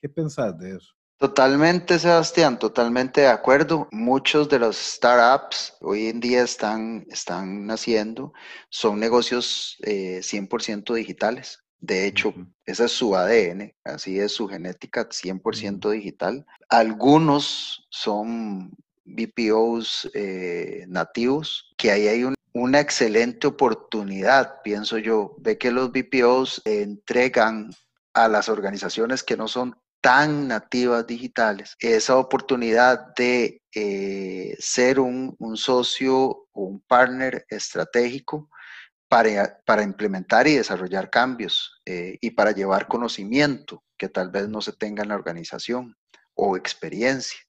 ¿Qué 0.00 0.08
pensás 0.08 0.58
de 0.58 0.76
eso? 0.78 0.94
Totalmente, 1.18 1.98
Sebastián, 1.98 2.58
totalmente 2.58 3.20
de 3.20 3.26
acuerdo. 3.26 3.86
Muchos 3.92 4.48
de 4.48 4.58
los 4.58 4.78
startups 4.78 5.74
hoy 5.82 6.06
en 6.06 6.20
día 6.20 6.42
están, 6.42 7.04
están 7.10 7.66
naciendo, 7.66 8.32
son 8.70 8.98
negocios 8.98 9.76
100% 9.82 10.94
eh, 10.94 10.96
digitales. 10.96 11.62
De 11.80 12.06
hecho, 12.06 12.32
esa 12.64 12.86
es 12.86 12.92
su 12.92 13.14
ADN, 13.14 13.74
así 13.84 14.18
es 14.18 14.32
su 14.32 14.48
genética 14.48 15.06
100% 15.06 15.90
digital. 15.90 16.46
Algunos 16.70 17.86
son 17.90 18.74
BPOs 19.04 20.10
eh, 20.14 20.86
nativos, 20.88 21.74
que 21.76 21.90
ahí 21.90 22.08
hay 22.08 22.24
un 22.24 22.35
una 22.58 22.80
excelente 22.80 23.46
oportunidad, 23.46 24.62
pienso 24.62 24.96
yo. 24.96 25.34
Ve 25.38 25.58
que 25.58 25.70
los 25.70 25.92
BPOs 25.92 26.62
entregan 26.64 27.70
a 28.14 28.28
las 28.28 28.48
organizaciones 28.48 29.22
que 29.22 29.36
no 29.36 29.46
son 29.46 29.76
tan 30.00 30.48
nativas 30.48 31.06
digitales 31.06 31.76
esa 31.80 32.16
oportunidad 32.16 33.14
de 33.14 33.60
eh, 33.74 34.56
ser 34.58 35.00
un, 35.00 35.36
socio 35.56 36.14
o 36.14 36.62
un 36.62 36.80
partner 36.80 37.44
estratégico 37.50 38.48
para, 39.08 39.60
para 39.66 39.82
implementar 39.82 40.46
y 40.46 40.54
desarrollar 40.54 41.10
cambios 41.10 41.82
eh, 41.84 42.16
y 42.22 42.30
para 42.30 42.52
llevar 42.52 42.88
conocimiento 42.88 43.84
que 43.98 44.08
tal 44.08 44.30
vez 44.30 44.48
no 44.48 44.62
se 44.62 44.72
tenga 44.72 45.02
en 45.02 45.10
la 45.10 45.14
organización 45.14 45.94
o 46.34 46.56
experiencia 46.56 47.40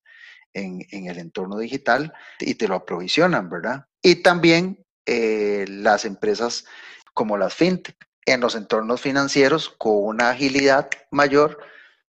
en, 0.54 0.86
en 0.92 1.08
el 1.08 1.18
entorno 1.20 1.58
digital 1.60 2.14
y 2.40 2.56
te 2.56 2.68
lo 2.68 2.76
aprovisionan, 2.76 3.50
¿verdad? 3.50 3.86
Y 4.02 4.16
también 4.16 4.86
eh, 5.08 5.66
las 5.70 6.04
empresas 6.04 6.66
como 7.14 7.38
las 7.38 7.54
fintech 7.54 7.96
en 8.26 8.42
los 8.42 8.56
entornos 8.56 9.00
financieros 9.00 9.70
con 9.70 10.04
una 10.04 10.32
agilidad 10.32 10.90
mayor 11.12 11.60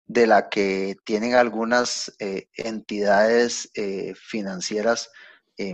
de 0.07 0.27
la 0.27 0.47
que 0.47 0.95
tienen 1.03 1.35
algunas 1.35 2.15
eh, 2.19 2.47
entidades 2.55 3.69
eh, 3.75 4.13
financieras 4.15 5.11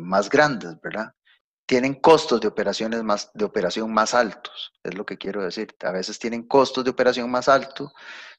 más 0.02 0.30
grandes, 0.30 0.80
¿verdad? 0.80 1.12
Tienen 1.66 1.96
costos 1.96 2.40
de 2.40 2.48
operaciones 2.48 3.04
más 3.04 3.32
de 3.34 3.46
operación 3.46 3.92
más 3.92 4.14
altos, 4.14 4.74
es 4.84 4.94
lo 4.94 5.08
que 5.08 5.18
quiero 5.18 5.44
decir. 5.44 5.76
A 5.82 5.92
veces 5.92 6.20
tienen 6.20 6.44
costos 6.48 6.84
de 6.84 6.92
operación 6.92 7.32
más 7.32 7.50
altos, 7.50 7.92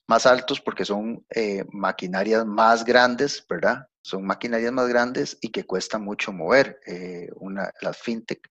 más 0.06 0.24
altos 0.24 0.60
porque 0.60 0.84
son 0.84 1.26
maquinarias 1.72 2.46
más 2.46 2.84
grandes, 2.84 3.44
¿verdad? 3.48 3.88
Son 4.02 4.26
maquinarias 4.26 4.72
más 4.72 4.88
grandes 4.88 5.38
y 5.40 5.50
que 5.50 5.64
cuesta 5.64 5.98
mucho 5.98 6.32
mover. 6.32 6.80
una, 7.36 7.70
las 7.80 7.98
fintech 7.98 8.48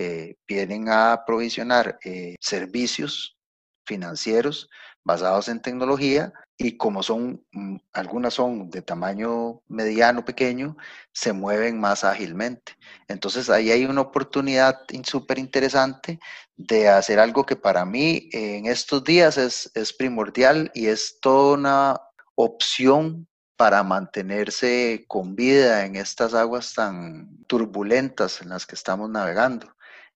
eh, 0.00 0.36
vienen 0.46 0.88
a 0.88 1.24
provisionar 1.26 1.98
eh, 2.04 2.36
servicios 2.38 3.36
financieros 3.84 4.70
basados 5.02 5.48
en 5.48 5.60
tecnología 5.60 6.32
y 6.56 6.76
como 6.76 7.02
son, 7.02 7.44
mm, 7.50 7.78
algunas 7.94 8.34
son 8.34 8.70
de 8.70 8.80
tamaño 8.82 9.60
mediano, 9.66 10.24
pequeño, 10.24 10.76
se 11.12 11.32
mueven 11.32 11.80
más 11.80 12.04
ágilmente. 12.04 12.76
Entonces 13.08 13.50
ahí 13.50 13.72
hay 13.72 13.86
una 13.86 14.02
oportunidad 14.02 14.76
súper 15.02 15.40
interesante 15.40 16.20
de 16.56 16.88
hacer 16.88 17.18
algo 17.18 17.44
que 17.44 17.56
para 17.56 17.84
mí 17.84 18.28
en 18.30 18.66
estos 18.66 19.02
días 19.02 19.36
es, 19.36 19.68
es 19.74 19.92
primordial 19.92 20.70
y 20.74 20.86
es 20.86 21.18
toda 21.20 21.54
una 21.54 22.00
opción 22.36 23.26
para 23.58 23.82
mantenerse 23.82 25.04
con 25.08 25.34
vida 25.34 25.84
en 25.84 25.96
estas 25.96 26.32
aguas 26.32 26.74
tan 26.74 27.44
turbulentas 27.48 28.40
en 28.40 28.50
las 28.50 28.66
que 28.66 28.76
estamos 28.76 29.10
navegando. 29.10 29.66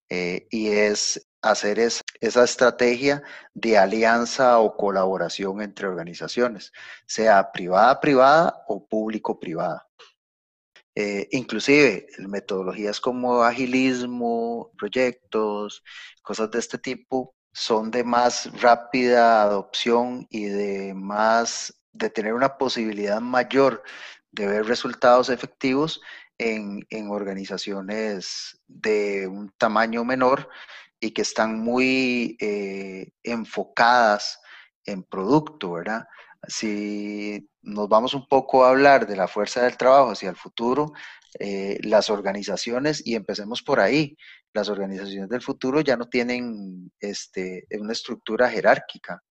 Eh, 0.09 0.47
y 0.49 0.69
es 0.69 1.27
hacer 1.41 1.77
esa 1.77 2.43
estrategia 2.45 3.21
de 3.53 3.77
alianza 3.77 4.59
o 4.59 4.77
colaboración 4.77 5.61
entre 5.61 5.87
organizaciones, 5.87 6.71
sea 7.05 7.51
privada-privada 7.51 8.63
o 8.69 8.87
público-privada. 8.87 9.89
Eh, 10.95 11.27
inclusive 11.31 12.07
metodologías 12.19 13.01
como 13.01 13.43
agilismo, 13.43 14.71
proyectos, 14.77 15.83
cosas 16.21 16.49
de 16.49 16.59
este 16.59 16.77
tipo 16.77 17.35
son 17.51 17.91
de 17.91 18.05
más 18.05 18.49
rápida 18.61 19.41
adopción 19.43 20.27
y 20.29 20.45
de 20.45 20.93
más 20.93 21.73
de 21.93 22.09
tener 22.09 22.33
una 22.33 22.57
posibilidad 22.57 23.21
mayor 23.21 23.83
de 24.31 24.47
ver 24.47 24.65
resultados 24.65 25.29
efectivos 25.29 26.01
en, 26.37 26.85
organizaciones 27.09 28.59
de 28.67 29.27
un 29.27 29.51
tamaño 29.57 30.03
menor 30.03 30.49
y 30.99 31.11
que 31.11 31.21
están 31.21 31.59
muy 31.59 32.35
eh, 32.39 33.11
enfocadas 33.23 34.41
en 34.85 35.03
producto, 35.03 35.73
¿verdad? 35.73 36.05
Si 36.47 37.47
nos 37.61 37.87
vamos 37.87 38.13
un 38.13 38.27
poco 38.27 38.65
a 38.65 38.69
hablar 38.69 39.07
de 39.07 39.15
la 39.15 39.27
fuerza 39.27 39.63
del 39.63 39.77
trabajo 39.77 40.11
hacia 40.11 40.29
el 40.29 40.35
futuro, 40.35 40.91
eh, 41.39 41.79
las 41.83 42.09
organizaciones, 42.09 43.05
y 43.05 43.15
empecemos 43.15 43.61
por 43.61 43.79
ahí, 43.79 44.17
las 44.53 44.69
organizaciones 44.69 45.29
del 45.29 45.41
futuro 45.41 45.81
ya 45.81 45.97
no 45.97 46.07
tienen 46.09 46.91
este, 46.99 47.65
una 47.79 47.93
estructura 47.93 48.49
jerárquica. 48.49 49.23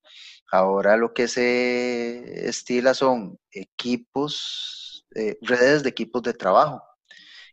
Ahora 0.52 0.98
lo 0.98 1.14
que 1.14 1.28
se 1.28 2.46
estila 2.46 2.92
son 2.92 3.38
equipos, 3.50 5.06
eh, 5.14 5.38
redes 5.40 5.82
de 5.82 5.88
equipos 5.88 6.22
de 6.22 6.34
trabajo 6.34 6.82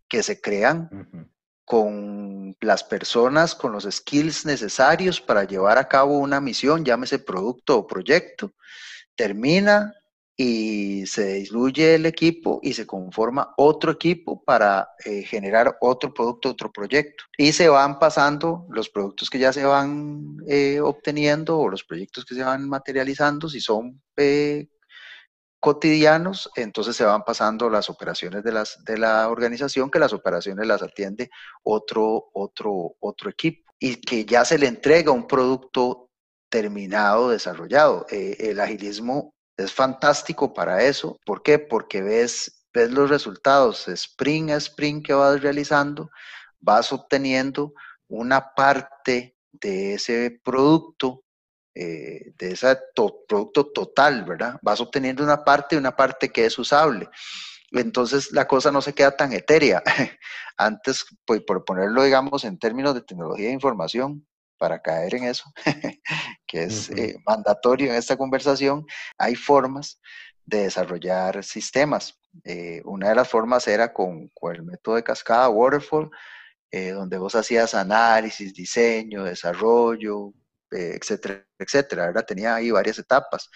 que 0.09 0.21
se 0.21 0.41
crean 0.41 0.89
con 1.63 2.57
las 2.59 2.83
personas, 2.83 3.55
con 3.55 3.71
los 3.71 3.85
skills 3.89 4.45
necesarios 4.45 5.21
para 5.21 5.45
llevar 5.45 5.77
a 5.77 5.88
cabo 5.88 6.17
una 6.17 6.41
misión, 6.41 6.83
llámese 6.83 7.19
producto 7.19 7.77
o 7.77 7.88
proyecto, 7.88 8.53
termina 9.15 9.93
y 10.41 11.06
se 11.06 11.34
diluye 11.34 11.95
el 11.95 12.06
equipo 12.06 12.62
y 12.63 12.71
se 12.71 12.88
conforma 12.88 13.54
otro 13.58 13.91
equipo 13.91 14.41
para 14.41 14.88
eh, 15.04 15.23
generar 15.23 15.75
otro 15.82 16.13
producto, 16.13 16.52
otro 16.52 16.71
proyecto. 16.71 17.25
Y 17.38 17.52
se 17.52 17.67
van 17.67 17.99
pasando 17.99 18.65
los 18.69 18.88
productos 18.89 19.30
que 19.30 19.38
ya 19.38 19.52
se 19.52 19.65
van 19.65 20.38
eh, 20.47 20.80
obteniendo 20.80 21.60
o 21.60 21.67
los 21.69 21.84
proyectos 21.84 22.23
que 22.23 22.36
se 22.36 22.43
van 22.43 22.69
materializando, 22.69 23.49
si 23.49 23.60
son 23.60 24.02
eh, 24.15 24.69
cotidianos, 25.60 26.49
entonces 26.56 26.95
se 26.95 27.04
van 27.04 27.25
pasando 27.25 27.69
las 27.69 27.89
operaciones 27.89 28.41
de, 28.41 28.54
las, 28.54 28.82
de 28.86 28.97
la 28.97 29.28
organización, 29.28 29.91
que 29.91 29.99
las 29.99 30.13
operaciones 30.13 30.65
las 30.65 30.82
atiende 30.82 31.30
otro, 31.63 32.30
otro, 32.32 32.95
otro 33.02 33.30
equipo 33.30 33.69
y 33.78 33.97
que 33.97 34.23
ya 34.23 34.45
se 34.45 34.58
le 34.58 34.67
entrega 34.67 35.12
un 35.12 35.28
producto 35.28 36.12
terminado, 36.49 37.30
desarrollado. 37.30 38.06
el 38.10 38.62
agilismo 38.62 39.34
es 39.63 39.74
fantástico 39.74 40.54
para 40.54 40.84
eso. 40.84 41.19
¿Por 41.26 41.43
qué? 41.43 41.60
Porque 41.60 42.02
ves, 42.02 42.65
ves 42.74 42.91
los 42.91 43.10
resultados 43.10 43.88
sprint 43.88 44.52
a 44.52 44.56
sprint 44.58 45.06
que 45.06 45.13
vas 45.13 45.41
realizando, 45.41 46.10
vas 46.60 46.91
obteniendo 46.93 47.74
una 48.08 48.54
parte 48.54 49.36
de 49.52 49.95
ese 49.95 50.39
producto, 50.43 51.24
eh, 51.76 52.34
de 52.38 52.52
ese 52.52 52.78
producto 52.95 53.67
total, 53.67 54.24
¿verdad? 54.26 54.58
Vas 54.62 54.80
obteniendo 54.82 55.24
una 55.24 55.43
parte, 55.43 55.78
una 55.78 55.95
parte 55.95 56.30
que 56.30 56.45
es 56.45 56.58
usable. 56.58 57.10
Entonces 57.72 58.32
la 58.32 58.48
cosa 58.48 58.72
no 58.72 58.82
se 58.82 58.93
queda 58.93 59.15
tan 59.15 59.34
etérea. 59.34 59.84
Antes, 60.58 61.06
pues, 61.26 61.41
por 61.41 61.63
ponerlo, 61.65 62.04
digamos, 62.04 62.43
en 62.43 62.58
términos 62.58 62.95
de 62.95 63.02
tecnología 63.02 63.48
de 63.48 63.54
información, 63.54 64.26
para 64.60 64.80
caer 64.82 65.15
en 65.15 65.24
eso, 65.24 65.45
que 66.45 66.63
es 66.63 66.89
eh, 66.91 67.15
mandatorio 67.26 67.89
en 67.89 67.95
esta 67.95 68.17
conversación, 68.17 68.86
hay 69.17 69.36
formas 69.36 70.00
de 70.45 70.63
desarrollar 70.63 71.43
sistemas. 71.43 72.19
Eh, 72.43 72.82
una 72.86 73.10
de 73.10 73.15
las 73.15 73.30
formas 73.30 73.67
era 73.67 73.91
con, 73.93 74.30
el 74.54 74.63
método 74.63 74.95
de 74.95 75.04
cascada 75.04 75.50
Waterfall, 75.50 76.12
eh, 76.72 76.91
donde 76.91 77.17
vos 77.17 77.34
hacías 77.36 77.74
análisis, 77.74 78.54
diseño, 78.54 79.24
desarrollo, 79.24 80.34
etcétera, 80.69 81.43
etcétera. 81.58 82.06
Ahora 82.08 82.24
tenía 82.24 82.56
ahí 82.56 82.69
varias 82.69 83.00
etapas. 83.00 83.50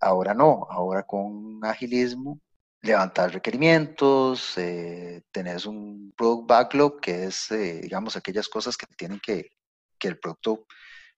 ahora 0.00 0.34
no, 0.34 0.66
ahora 0.70 1.04
con 1.04 1.60
agilismo 1.64 2.40
levantar 2.82 3.32
requerimientos, 3.32 4.54
tenés 5.30 5.66
un 5.66 6.12
product 6.16 6.48
backlog, 6.48 7.00
que 7.00 7.24
es, 7.26 7.46
digamos, 7.82 8.16
aquellas 8.16 8.48
cosas 8.48 8.76
que 8.76 8.86
tienen 8.96 9.20
que, 9.20 9.50
que 10.02 10.08
el 10.08 10.18
producto, 10.18 10.66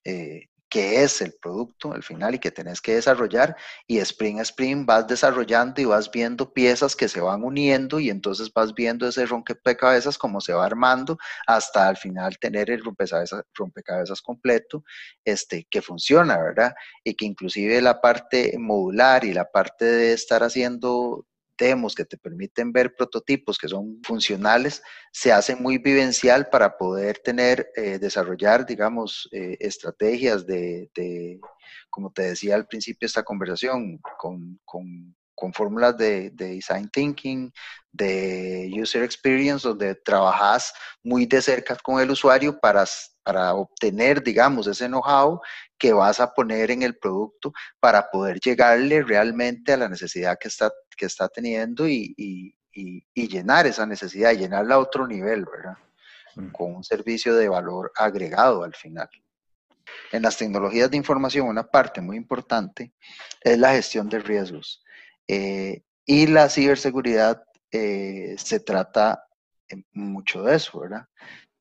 eh, 0.04 0.48
que 0.68 1.02
es 1.02 1.22
el 1.22 1.32
producto 1.40 1.92
al 1.94 2.02
final 2.02 2.34
y 2.34 2.38
que 2.38 2.50
tenés 2.50 2.80
que 2.80 2.96
desarrollar 2.96 3.56
y 3.86 3.98
sprint 3.98 4.40
a 4.40 4.42
sprint 4.42 4.84
vas 4.84 5.06
desarrollando 5.06 5.80
y 5.80 5.84
vas 5.86 6.10
viendo 6.10 6.52
piezas 6.52 6.94
que 6.96 7.08
se 7.08 7.20
van 7.20 7.44
uniendo 7.44 7.98
y 7.98 8.10
entonces 8.10 8.52
vas 8.52 8.74
viendo 8.74 9.08
ese 9.08 9.24
rompecabezas 9.24 10.18
como 10.18 10.40
se 10.40 10.52
va 10.52 10.66
armando 10.66 11.16
hasta 11.46 11.88
al 11.88 11.96
final 11.96 12.36
tener 12.38 12.70
el 12.70 12.84
rompecabezas, 12.84 13.42
rompecabezas 13.54 14.20
completo 14.20 14.84
este, 15.24 15.66
que 15.70 15.80
funciona, 15.80 16.36
¿verdad? 16.38 16.74
Y 17.04 17.14
que 17.14 17.24
inclusive 17.24 17.80
la 17.80 18.00
parte 18.00 18.56
modular 18.58 19.24
y 19.24 19.32
la 19.32 19.44
parte 19.44 19.84
de 19.84 20.12
estar 20.12 20.42
haciendo 20.42 21.24
que 21.56 22.04
te 22.04 22.16
permiten 22.16 22.72
ver 22.72 22.94
prototipos 22.94 23.58
que 23.58 23.68
son 23.68 24.00
funcionales, 24.02 24.82
se 25.12 25.32
hace 25.32 25.56
muy 25.56 25.78
vivencial 25.78 26.48
para 26.50 26.76
poder 26.76 27.18
tener, 27.18 27.70
eh, 27.76 27.98
desarrollar, 27.98 28.66
digamos, 28.66 29.28
eh, 29.32 29.56
estrategias 29.60 30.46
de, 30.46 30.90
como 31.90 32.12
te 32.12 32.22
decía 32.22 32.56
al 32.56 32.66
principio 32.66 33.06
de 33.06 33.06
esta 33.06 33.22
conversación, 33.22 34.00
con, 34.18 34.60
con, 34.64 35.14
fórmulas 35.52 35.96
de, 35.96 36.30
design 36.30 36.88
thinking, 36.88 37.52
de 37.92 38.70
user 38.80 39.02
experience, 39.02 39.68
donde 39.68 39.94
trabajas 39.94 40.72
muy 41.02 41.26
de 41.26 41.42
cerca 41.42 41.76
con 41.76 42.00
el 42.00 42.10
usuario 42.10 42.58
para, 42.58 42.84
para 43.22 43.54
obtener, 43.54 44.22
digamos, 44.22 44.66
ese 44.66 44.86
know-how 44.86 45.40
que 45.78 45.92
vas 45.92 46.20
a 46.20 46.32
poner 46.32 46.70
en 46.70 46.82
el 46.82 46.96
producto 46.96 47.52
para 47.80 48.10
poder 48.10 48.38
llegarle 48.40 49.02
realmente 49.02 49.72
a 49.72 49.76
la 49.76 49.88
necesidad 49.88 50.38
que 50.38 50.48
está, 50.48 50.72
que 50.96 51.06
está 51.06 51.28
teniendo 51.28 51.88
y, 51.88 52.54
llenar 53.14 53.66
esa 53.66 53.86
necesidad, 53.86 54.32
llenarla 54.32 54.76
a 54.76 54.78
otro 54.78 55.06
nivel, 55.06 55.44
¿verdad? 55.44 55.76
Mm. 56.36 56.48
Con 56.50 56.74
un 56.76 56.84
servicio 56.84 57.34
de 57.34 57.48
valor 57.48 57.92
agregado 57.96 58.64
al 58.64 58.74
final. 58.74 59.08
En 60.12 60.22
las 60.22 60.36
tecnologías 60.36 60.90
de 60.90 60.96
información, 60.96 61.48
una 61.48 61.64
parte 61.64 62.00
muy 62.00 62.16
importante 62.16 62.92
es 63.40 63.58
la 63.58 63.72
gestión 63.72 64.08
de 64.08 64.18
riesgos. 64.20 64.82
Eh, 65.28 65.82
y 66.04 66.26
la 66.26 66.48
ciberseguridad 66.48 67.42
eh, 67.70 68.34
se 68.38 68.60
trata 68.60 69.24
mucho 69.92 70.42
de 70.42 70.56
eso, 70.56 70.80
¿verdad? 70.80 71.06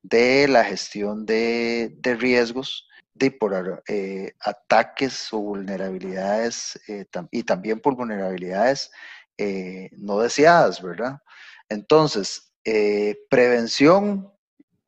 De 0.02 0.46
la 0.48 0.64
gestión 0.64 1.24
de, 1.24 1.94
de 1.96 2.14
riesgos 2.14 2.86
de 3.14 3.30
por 3.30 3.82
eh, 3.86 4.32
ataques 4.40 5.32
o 5.32 5.38
vulnerabilidades 5.38 6.78
eh, 6.88 7.06
y 7.30 7.44
también 7.44 7.80
por 7.80 7.96
vulnerabilidades 7.96 8.90
eh, 9.38 9.90
no 9.92 10.20
deseadas, 10.20 10.82
¿verdad? 10.82 11.18
Entonces, 11.68 12.52
prevención 13.28 14.30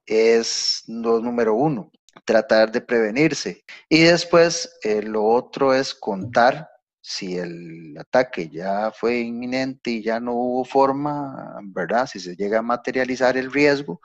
es 0.05 0.83
lo 0.87 1.21
número 1.21 1.55
uno, 1.55 1.91
tratar 2.25 2.71
de 2.73 2.81
prevenirse. 2.81 3.65
Y 3.89 4.03
después, 4.03 4.79
lo 5.03 5.25
otro 5.25 5.75
es 5.75 5.95
contar 5.95 6.69
si 7.01 7.37
el 7.37 7.97
ataque 7.99 8.49
ya 8.49 8.91
fue 8.93 9.21
inminente 9.21 9.91
y 9.91 10.03
ya 10.03 10.21
no 10.21 10.33
hubo 10.33 10.65
forma, 10.65 11.59
¿verdad? 11.65 12.07
Si 12.07 12.19
se 12.19 12.35
llega 12.35 12.59
a 12.59 12.63
materializar 12.63 13.37
el 13.37 13.53
riesgo, 13.53 14.01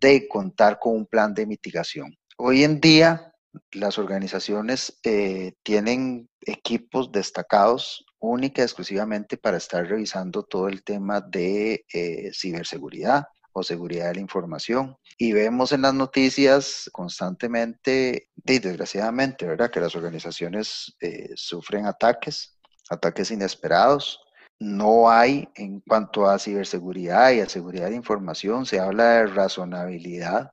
de 0.00 0.26
contar 0.26 0.78
con 0.78 0.96
un 0.96 1.06
plan 1.06 1.34
de 1.34 1.46
mitigación. 1.46 2.16
Hoy 2.38 2.64
en 2.64 2.80
día, 2.80 3.29
las 3.72 3.98
organizaciones 3.98 4.98
eh, 5.04 5.52
tienen 5.62 6.28
equipos 6.42 7.12
destacados 7.12 8.04
única 8.18 8.62
y 8.62 8.64
exclusivamente 8.64 9.36
para 9.36 9.56
estar 9.56 9.86
revisando 9.86 10.42
todo 10.42 10.68
el 10.68 10.82
tema 10.84 11.20
de 11.20 11.84
eh, 11.92 12.30
ciberseguridad 12.32 13.24
o 13.52 13.62
seguridad 13.62 14.08
de 14.08 14.14
la 14.14 14.20
información. 14.20 14.96
Y 15.18 15.32
vemos 15.32 15.72
en 15.72 15.82
las 15.82 15.94
noticias 15.94 16.88
constantemente, 16.92 18.28
y 18.44 18.58
desgraciadamente, 18.58 19.46
que 19.72 19.80
las 19.80 19.96
organizaciones 19.96 20.94
eh, 21.00 21.30
sufren 21.34 21.86
ataques, 21.86 22.58
ataques 22.90 23.30
inesperados. 23.30 24.20
No 24.60 25.10
hay, 25.10 25.48
en 25.54 25.80
cuanto 25.80 26.26
a 26.26 26.38
ciberseguridad 26.38 27.32
y 27.32 27.40
a 27.40 27.48
seguridad 27.48 27.88
de 27.88 27.96
información, 27.96 28.66
se 28.66 28.78
habla 28.78 29.10
de 29.10 29.26
razonabilidad 29.26 30.52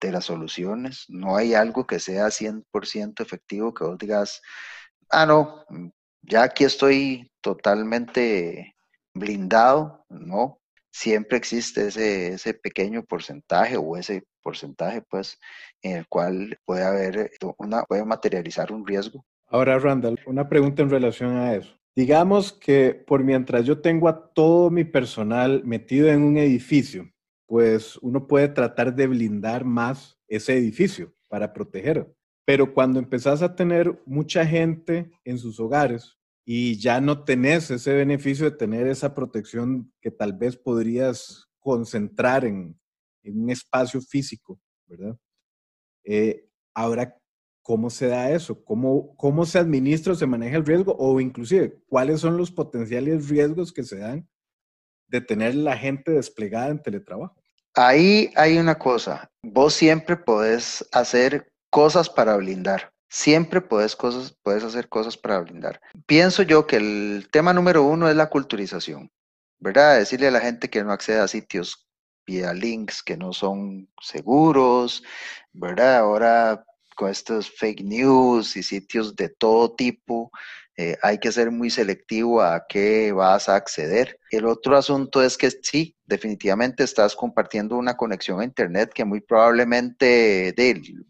de 0.00 0.12
las 0.12 0.24
soluciones. 0.26 1.04
No 1.08 1.36
hay 1.36 1.54
algo 1.54 1.86
que 1.86 1.98
sea 2.00 2.30
100% 2.30 3.20
efectivo 3.20 3.74
que 3.74 3.84
vos 3.84 3.98
digas, 3.98 4.42
ah, 5.10 5.26
no, 5.26 5.64
ya 6.22 6.44
aquí 6.44 6.64
estoy 6.64 7.30
totalmente 7.40 8.74
blindado. 9.14 10.04
No, 10.08 10.60
siempre 10.90 11.38
existe 11.38 11.88
ese, 11.88 12.34
ese 12.34 12.54
pequeño 12.54 13.04
porcentaje 13.04 13.76
o 13.76 13.96
ese 13.96 14.24
porcentaje, 14.42 15.02
pues, 15.02 15.38
en 15.82 15.98
el 15.98 16.08
cual 16.08 16.58
puede 16.64 16.84
haber 16.84 17.30
una, 17.58 17.82
puede 17.84 18.04
materializar 18.04 18.72
un 18.72 18.86
riesgo. 18.86 19.24
Ahora, 19.46 19.78
Randall, 19.78 20.18
una 20.26 20.48
pregunta 20.48 20.82
en 20.82 20.90
relación 20.90 21.36
a 21.36 21.54
eso. 21.54 21.76
Digamos 21.96 22.52
que 22.52 22.94
por 22.94 23.24
mientras 23.24 23.64
yo 23.64 23.80
tengo 23.80 24.08
a 24.08 24.32
todo 24.32 24.70
mi 24.70 24.84
personal 24.84 25.62
metido 25.64 26.08
en 26.08 26.22
un 26.22 26.36
edificio, 26.36 27.10
pues 27.50 27.96
uno 27.96 28.28
puede 28.28 28.46
tratar 28.46 28.94
de 28.94 29.08
blindar 29.08 29.64
más 29.64 30.16
ese 30.28 30.56
edificio 30.56 31.12
para 31.26 31.52
proteger. 31.52 32.08
Pero 32.44 32.72
cuando 32.72 33.00
empezás 33.00 33.42
a 33.42 33.56
tener 33.56 34.00
mucha 34.06 34.46
gente 34.46 35.10
en 35.24 35.36
sus 35.36 35.58
hogares 35.58 36.16
y 36.44 36.78
ya 36.78 37.00
no 37.00 37.24
tenés 37.24 37.72
ese 37.72 37.92
beneficio 37.92 38.48
de 38.48 38.56
tener 38.56 38.86
esa 38.86 39.16
protección 39.16 39.92
que 40.00 40.12
tal 40.12 40.32
vez 40.32 40.56
podrías 40.56 41.48
concentrar 41.58 42.44
en, 42.44 42.78
un 43.24 43.50
espacio 43.50 44.00
físico, 44.00 44.60
¿verdad? 44.86 45.18
Eh, 46.04 46.48
ahora, 46.72 47.16
¿Cómo 47.62 47.90
se 47.90 48.06
da 48.06 48.30
eso? 48.30 48.64
¿Cómo, 48.64 49.14
¿Cómo 49.16 49.44
se 49.44 49.58
administra 49.58 50.14
o 50.14 50.16
se 50.16 50.26
maneja 50.26 50.56
el 50.56 50.64
riesgo? 50.64 50.96
O 50.98 51.20
inclusive, 51.20 51.82
¿cuáles 51.88 52.20
son 52.20 52.36
los 52.36 52.50
potenciales 52.50 53.28
riesgos 53.28 53.72
que 53.72 53.82
se 53.82 53.98
dan 53.98 54.28
de 55.08 55.20
tener 55.20 55.54
la 55.56 55.76
gente 55.76 56.12
desplegada 56.12 56.68
en 56.68 56.82
teletrabajo? 56.82 57.39
Ahí 57.74 58.32
hay 58.36 58.58
una 58.58 58.78
cosa, 58.78 59.30
vos 59.42 59.74
siempre 59.74 60.16
podés 60.16 60.86
hacer 60.92 61.52
cosas 61.70 62.08
para 62.08 62.36
blindar. 62.36 62.92
Siempre 63.08 63.60
puedes, 63.60 63.96
cosas, 63.96 64.36
puedes 64.42 64.62
hacer 64.62 64.88
cosas 64.88 65.16
para 65.16 65.40
blindar. 65.40 65.80
Pienso 66.06 66.42
yo 66.42 66.66
que 66.66 66.76
el 66.76 67.28
tema 67.32 67.52
número 67.52 67.82
uno 67.82 68.08
es 68.08 68.14
la 68.14 68.28
culturización, 68.28 69.10
¿verdad? 69.58 69.98
Decirle 69.98 70.28
a 70.28 70.32
la 70.32 70.40
gente 70.40 70.70
que 70.70 70.84
no 70.84 70.92
acceda 70.92 71.24
a 71.24 71.28
sitios 71.28 71.88
vía 72.26 72.52
links 72.52 73.02
que 73.02 73.16
no 73.16 73.32
son 73.32 73.88
seguros, 74.00 75.02
¿verdad? 75.52 75.98
Ahora 75.98 76.64
con 76.94 77.10
estos 77.10 77.50
fake 77.50 77.82
news 77.82 78.56
y 78.56 78.62
sitios 78.62 79.16
de 79.16 79.28
todo 79.30 79.74
tipo, 79.74 80.30
eh, 80.80 80.96
hay 81.02 81.18
que 81.18 81.30
ser 81.30 81.50
muy 81.50 81.68
selectivo 81.68 82.40
a 82.40 82.64
qué 82.66 83.12
vas 83.12 83.50
a 83.50 83.56
acceder. 83.56 84.18
El 84.30 84.46
otro 84.46 84.78
asunto 84.78 85.22
es 85.22 85.36
que 85.36 85.50
sí, 85.50 85.94
definitivamente 86.06 86.84
estás 86.84 87.14
compartiendo 87.14 87.76
una 87.76 87.98
conexión 87.98 88.40
a 88.40 88.44
Internet 88.44 88.90
que 88.94 89.04
muy 89.04 89.20
probablemente 89.20 90.54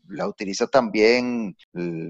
la 0.09 0.27
utiliza 0.27 0.67
también 0.67 1.57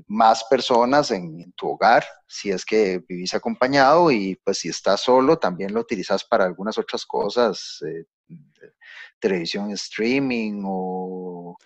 más 0.06 0.44
personas 0.48 1.10
en, 1.10 1.52
tu 1.52 1.68
hogar, 1.68 2.02
si 2.26 2.50
es 2.50 2.64
que 2.64 3.02
vivís 3.06 3.34
acompañado 3.34 4.10
y 4.10 4.36
pues 4.42 4.56
si 4.56 4.70
estás 4.70 5.02
solo, 5.02 5.38
también 5.38 5.74
lo 5.74 5.80
utilizas 5.80 6.24
para 6.24 6.46
algunas 6.46 6.78
otras 6.78 7.04
cosas, 7.04 7.84
eh, 7.86 8.06
televisión 9.18 9.70
streaming 9.72 10.62
o 10.64 11.58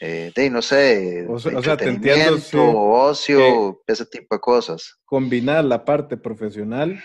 eh, 0.00 0.32
de, 0.34 0.50
no 0.50 0.62
sé, 0.62 1.26
o, 1.28 1.38
sea, 1.38 1.76
te 1.76 1.88
entiendo, 1.88 2.40
ocio, 2.76 3.82
ese 3.86 4.04
tipo 4.06 4.34
de 4.34 4.40
cosas. 4.40 4.96
Combinar 5.04 5.64
la 5.64 5.84
parte 5.84 6.16
profesional 6.16 7.00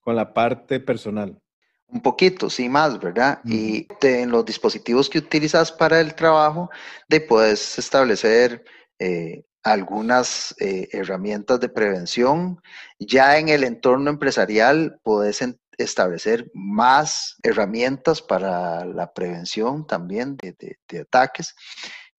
con 0.00 0.16
la 0.16 0.34
parte 0.34 0.80
personal. 0.80 1.38
Un 1.86 2.00
poquito, 2.00 2.50
sí, 2.50 2.68
más, 2.68 2.98
¿verdad? 2.98 3.40
Y 3.44 3.86
en 4.00 4.30
los 4.30 4.44
dispositivos 4.44 5.08
que 5.08 5.18
utilizas 5.18 5.70
para 5.70 6.00
el 6.00 6.14
trabajo, 6.14 6.70
de 7.08 7.20
puedes 7.20 7.78
establecer 7.78 8.64
eh, 8.98 9.44
algunas 9.62 10.54
eh, 10.58 10.88
herramientas 10.90 11.60
de 11.60 11.68
prevención. 11.68 12.60
Ya 12.98 13.38
en 13.38 13.50
el 13.50 13.62
entorno 13.62 14.10
empresarial, 14.10 14.98
puedes 15.02 15.44
establecer 15.78 16.50
más 16.54 17.36
herramientas 17.42 18.22
para 18.22 18.84
la 18.84 19.12
prevención 19.12 19.86
también 19.86 20.36
de, 20.38 20.56
de 20.88 21.00
ataques. 21.00 21.54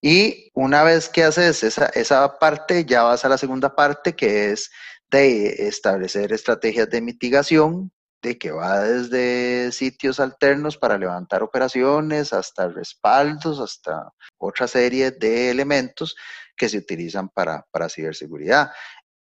Y 0.06 0.50
una 0.52 0.82
vez 0.82 1.08
que 1.08 1.24
haces 1.24 1.62
esa, 1.62 1.86
esa 1.86 2.38
parte, 2.38 2.84
ya 2.84 3.04
vas 3.04 3.24
a 3.24 3.28
la 3.30 3.38
segunda 3.38 3.74
parte, 3.74 4.14
que 4.14 4.52
es 4.52 4.70
de 5.10 5.66
establecer 5.66 6.30
estrategias 6.30 6.90
de 6.90 7.00
mitigación, 7.00 7.90
de 8.20 8.36
que 8.36 8.50
va 8.50 8.80
desde 8.80 9.72
sitios 9.72 10.20
alternos 10.20 10.76
para 10.76 10.98
levantar 10.98 11.42
operaciones 11.42 12.34
hasta 12.34 12.68
respaldos, 12.68 13.58
hasta 13.58 14.12
otra 14.36 14.68
serie 14.68 15.10
de 15.10 15.50
elementos 15.50 16.14
que 16.54 16.68
se 16.68 16.76
utilizan 16.76 17.30
para, 17.30 17.64
para 17.70 17.88
ciberseguridad. 17.88 18.72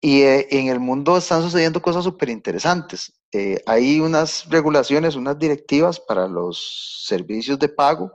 Y 0.01 0.23
eh, 0.23 0.49
en 0.51 0.67
el 0.67 0.81
mundo 0.81 1.17
están 1.17 1.43
sucediendo 1.43 1.81
cosas 1.81 2.03
súper 2.03 2.27
interesantes. 2.27 3.13
Eh, 3.31 3.57
hay 3.65 4.01
unas 4.01 4.49
regulaciones, 4.49 5.15
unas 5.15 5.39
directivas 5.39 5.97
para 6.01 6.27
los 6.27 7.05
servicios 7.07 7.57
de 7.57 7.69
pago, 7.69 8.11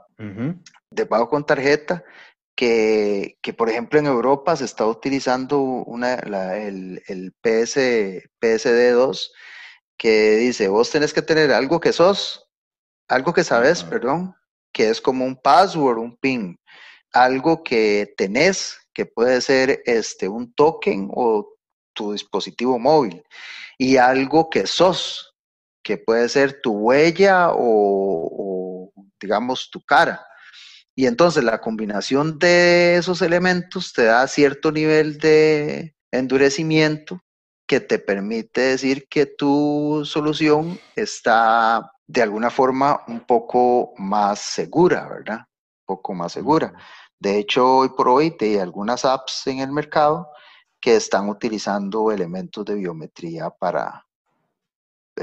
de 0.91 1.05
pago 1.07 1.27
con 1.29 1.43
tarjeta, 1.43 2.03
que, 2.59 3.37
que, 3.41 3.53
por 3.53 3.69
ejemplo 3.69 3.99
en 3.99 4.05
Europa 4.05 4.53
se 4.57 4.65
está 4.65 4.85
utilizando 4.85 5.61
una, 5.61 6.15
el, 6.15 7.01
el 7.07 7.31
PS, 7.41 7.77
PSD2 8.41 9.31
que 9.97 10.35
dice, 10.35 10.67
vos 10.67 10.89
tenés 10.89 11.13
que 11.13 11.21
tener 11.21 11.53
algo 11.53 11.79
que 11.79 11.93
sos, 11.93 12.49
algo 13.07 13.31
que 13.31 13.45
sabes, 13.45 13.81
perdón, 13.81 14.35
que 14.73 14.89
es 14.89 14.99
como 14.99 15.23
un 15.23 15.37
password, 15.37 15.99
un 15.99 16.17
PIN, 16.17 16.59
algo 17.13 17.63
que 17.63 18.13
tenés, 18.17 18.77
que 18.93 19.05
puede 19.05 19.39
ser 19.39 19.81
este, 19.85 20.27
un 20.27 20.53
token 20.53 21.09
o 21.13 21.53
tu 21.93 22.11
dispositivo 22.11 22.77
móvil, 22.77 23.23
y 23.77 23.95
algo 23.95 24.49
que 24.49 24.67
sos, 24.67 25.33
que 25.81 25.97
puede 25.97 26.27
ser 26.27 26.59
tu 26.61 26.73
huella 26.73 27.51
o 27.53 28.91
digamos 29.17 29.69
tu 29.71 29.81
cara. 29.81 30.25
Y 30.99 31.07
entonces 31.07 31.45
la 31.45 31.61
combinación 31.61 32.39
de 32.39 32.97
esos 32.97 33.21
elementos 33.21 33.93
te 33.93 34.03
da 34.03 34.27
cierto 34.27 34.69
nivel 34.69 35.17
de 35.17 35.95
endurecimiento 36.11 37.21
que 37.65 37.79
te 37.79 37.99
permite 37.99 38.59
decir 38.59 39.07
que 39.07 39.25
tu 39.25 40.01
solución 40.03 40.77
está 40.97 41.89
de 42.05 42.21
alguna 42.21 42.49
forma 42.49 42.99
un 43.07 43.21
poco 43.21 43.93
más 43.95 44.39
segura, 44.39 45.07
¿verdad? 45.07 45.37
Un 45.37 45.85
poco 45.85 46.13
más 46.13 46.33
segura. 46.33 46.73
De 47.17 47.37
hecho, 47.37 47.77
hoy 47.77 47.89
por 47.95 48.09
hoy 48.09 48.35
hay 48.37 48.57
algunas 48.57 49.05
apps 49.05 49.47
en 49.47 49.59
el 49.59 49.71
mercado 49.71 50.27
que 50.81 50.97
están 50.97 51.29
utilizando 51.29 52.11
elementos 52.11 52.65
de 52.65 52.75
biometría 52.75 53.49
para, 53.49 54.05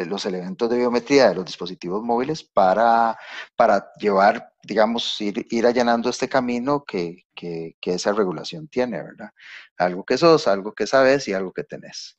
los 0.04 0.26
elementos 0.26 0.68
de 0.68 0.78
biometría 0.78 1.28
de 1.28 1.36
los 1.36 1.44
dispositivos 1.44 2.02
móviles 2.02 2.42
para, 2.42 3.16
para 3.54 3.92
llevar, 3.98 4.52
digamos, 4.62 5.20
ir, 5.20 5.46
ir 5.50 5.66
allanando 5.66 6.10
este 6.10 6.28
camino 6.28 6.84
que, 6.84 7.24
que, 7.34 7.76
esa 7.82 8.12
regulación 8.12 8.68
tiene, 8.68 9.02
¿verdad? 9.02 9.30
Algo 9.78 10.04
que 10.04 10.18
sos, 10.18 10.48
algo 10.48 10.74
que 10.74 10.86
sabes 10.86 11.28
y 11.28 11.32
algo 11.32 11.52
que 11.52 11.64
tenés. 11.64 12.18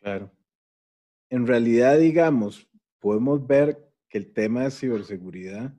Claro. 0.00 0.30
En 1.28 1.46
realidad, 1.46 1.98
digamos, 1.98 2.68
podemos 3.00 3.44
ver 3.44 3.84
que 4.08 4.18
el 4.18 4.32
tema 4.32 4.62
de 4.62 4.70
ciberseguridad 4.70 5.74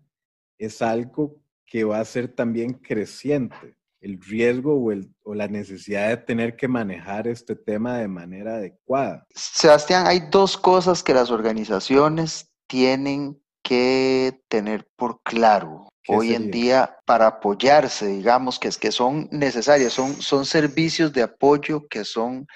es 0.58 0.82
algo 0.82 1.42
que 1.66 1.86
va 1.86 2.00
a 2.00 2.06
ser 2.06 2.28
también 2.28 2.74
creciente 2.74 3.77
el 4.02 4.20
riesgo 4.22 4.76
o, 4.76 4.92
el, 4.92 5.14
o, 5.24 5.34
la 5.34 5.48
necesidad 5.48 6.10
de 6.10 6.18
tener 6.18 6.56
que 6.56 6.68
manejar 6.68 7.28
este 7.28 7.56
tema 7.56 7.98
de 7.98 8.08
manera 8.08 8.56
adecuada. 8.56 9.26
Sebastián, 9.34 10.06
hay 10.08 10.22
dos 10.32 10.58
cosas 10.58 11.04
que 11.04 11.14
las 11.14 11.32
organizaciones 11.32 12.52
tienen 12.68 13.42
que 13.64 14.42
tener 14.48 14.88
por 14.96 15.22
claro 15.24 15.90
hoy 16.08 16.34
en 16.34 16.52
día 16.52 16.98
para 17.06 17.28
apoyarse, 17.28 18.08
digamos 18.08 18.60
que 18.60 18.70
es 18.70 18.78
que 18.78 18.94
son 18.94 19.28
necesarias, 19.32 19.92
son, 19.92 20.22
son 20.22 20.46
servicios 20.46 21.12
de 21.12 21.24
apoyo 21.24 21.86
que 21.90 22.06
son 22.06 22.48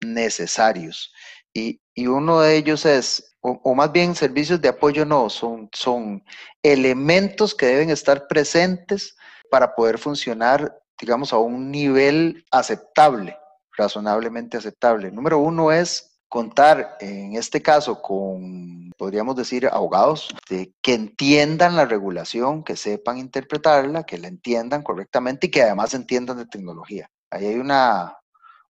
necesarios. 0.00 1.12
Y, 1.52 1.80
y 1.94 2.06
uno 2.06 2.40
de 2.40 2.56
ellos 2.56 2.86
es, 2.86 3.36
o, 3.40 3.60
o, 3.62 3.74
más 3.74 3.92
bien 3.92 4.14
servicios 4.14 4.60
de 4.60 4.68
apoyo 4.68 5.04
no, 5.04 5.28
son, 5.28 5.68
son 5.72 6.24
elementos 6.62 7.54
que 7.54 7.66
deben 7.66 7.90
estar 7.90 8.26
presentes 8.26 9.14
para 9.50 9.74
poder 9.74 9.98
funcionar 9.98 10.74
digamos, 11.00 11.32
a 11.32 11.38
un 11.38 11.70
nivel 11.70 12.44
aceptable, 12.50 13.36
razonablemente 13.76 14.56
aceptable. 14.56 15.10
Número 15.10 15.38
uno 15.38 15.72
es 15.72 16.18
contar, 16.28 16.96
en 17.00 17.36
este 17.36 17.62
caso, 17.62 18.00
con, 18.02 18.90
podríamos 18.96 19.36
decir, 19.36 19.66
abogados 19.66 20.34
que 20.48 20.94
entiendan 20.94 21.76
la 21.76 21.84
regulación, 21.84 22.64
que 22.64 22.76
sepan 22.76 23.18
interpretarla, 23.18 24.04
que 24.04 24.18
la 24.18 24.28
entiendan 24.28 24.82
correctamente 24.82 25.46
y 25.46 25.50
que 25.50 25.62
además 25.62 25.94
entiendan 25.94 26.38
de 26.38 26.46
tecnología. 26.46 27.08
Ahí 27.30 27.46
hay 27.46 27.56
una, 27.56 28.16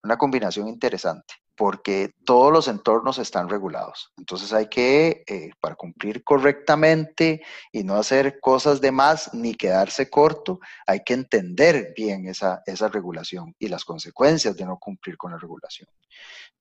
una 0.02 0.16
combinación 0.16 0.68
interesante 0.68 1.34
porque 1.56 2.12
todos 2.24 2.52
los 2.52 2.68
entornos 2.68 3.18
están 3.18 3.48
regulados. 3.48 4.12
Entonces 4.16 4.52
hay 4.52 4.68
que, 4.68 5.24
eh, 5.26 5.50
para 5.60 5.76
cumplir 5.76 6.24
correctamente 6.24 7.42
y 7.72 7.84
no 7.84 7.96
hacer 7.96 8.40
cosas 8.40 8.80
de 8.80 8.92
más 8.92 9.32
ni 9.34 9.54
quedarse 9.54 10.10
corto, 10.10 10.60
hay 10.86 11.00
que 11.04 11.14
entender 11.14 11.92
bien 11.96 12.26
esa, 12.26 12.62
esa 12.66 12.88
regulación 12.88 13.54
y 13.58 13.68
las 13.68 13.84
consecuencias 13.84 14.56
de 14.56 14.64
no 14.64 14.78
cumplir 14.78 15.16
con 15.16 15.32
la 15.32 15.38
regulación. 15.38 15.88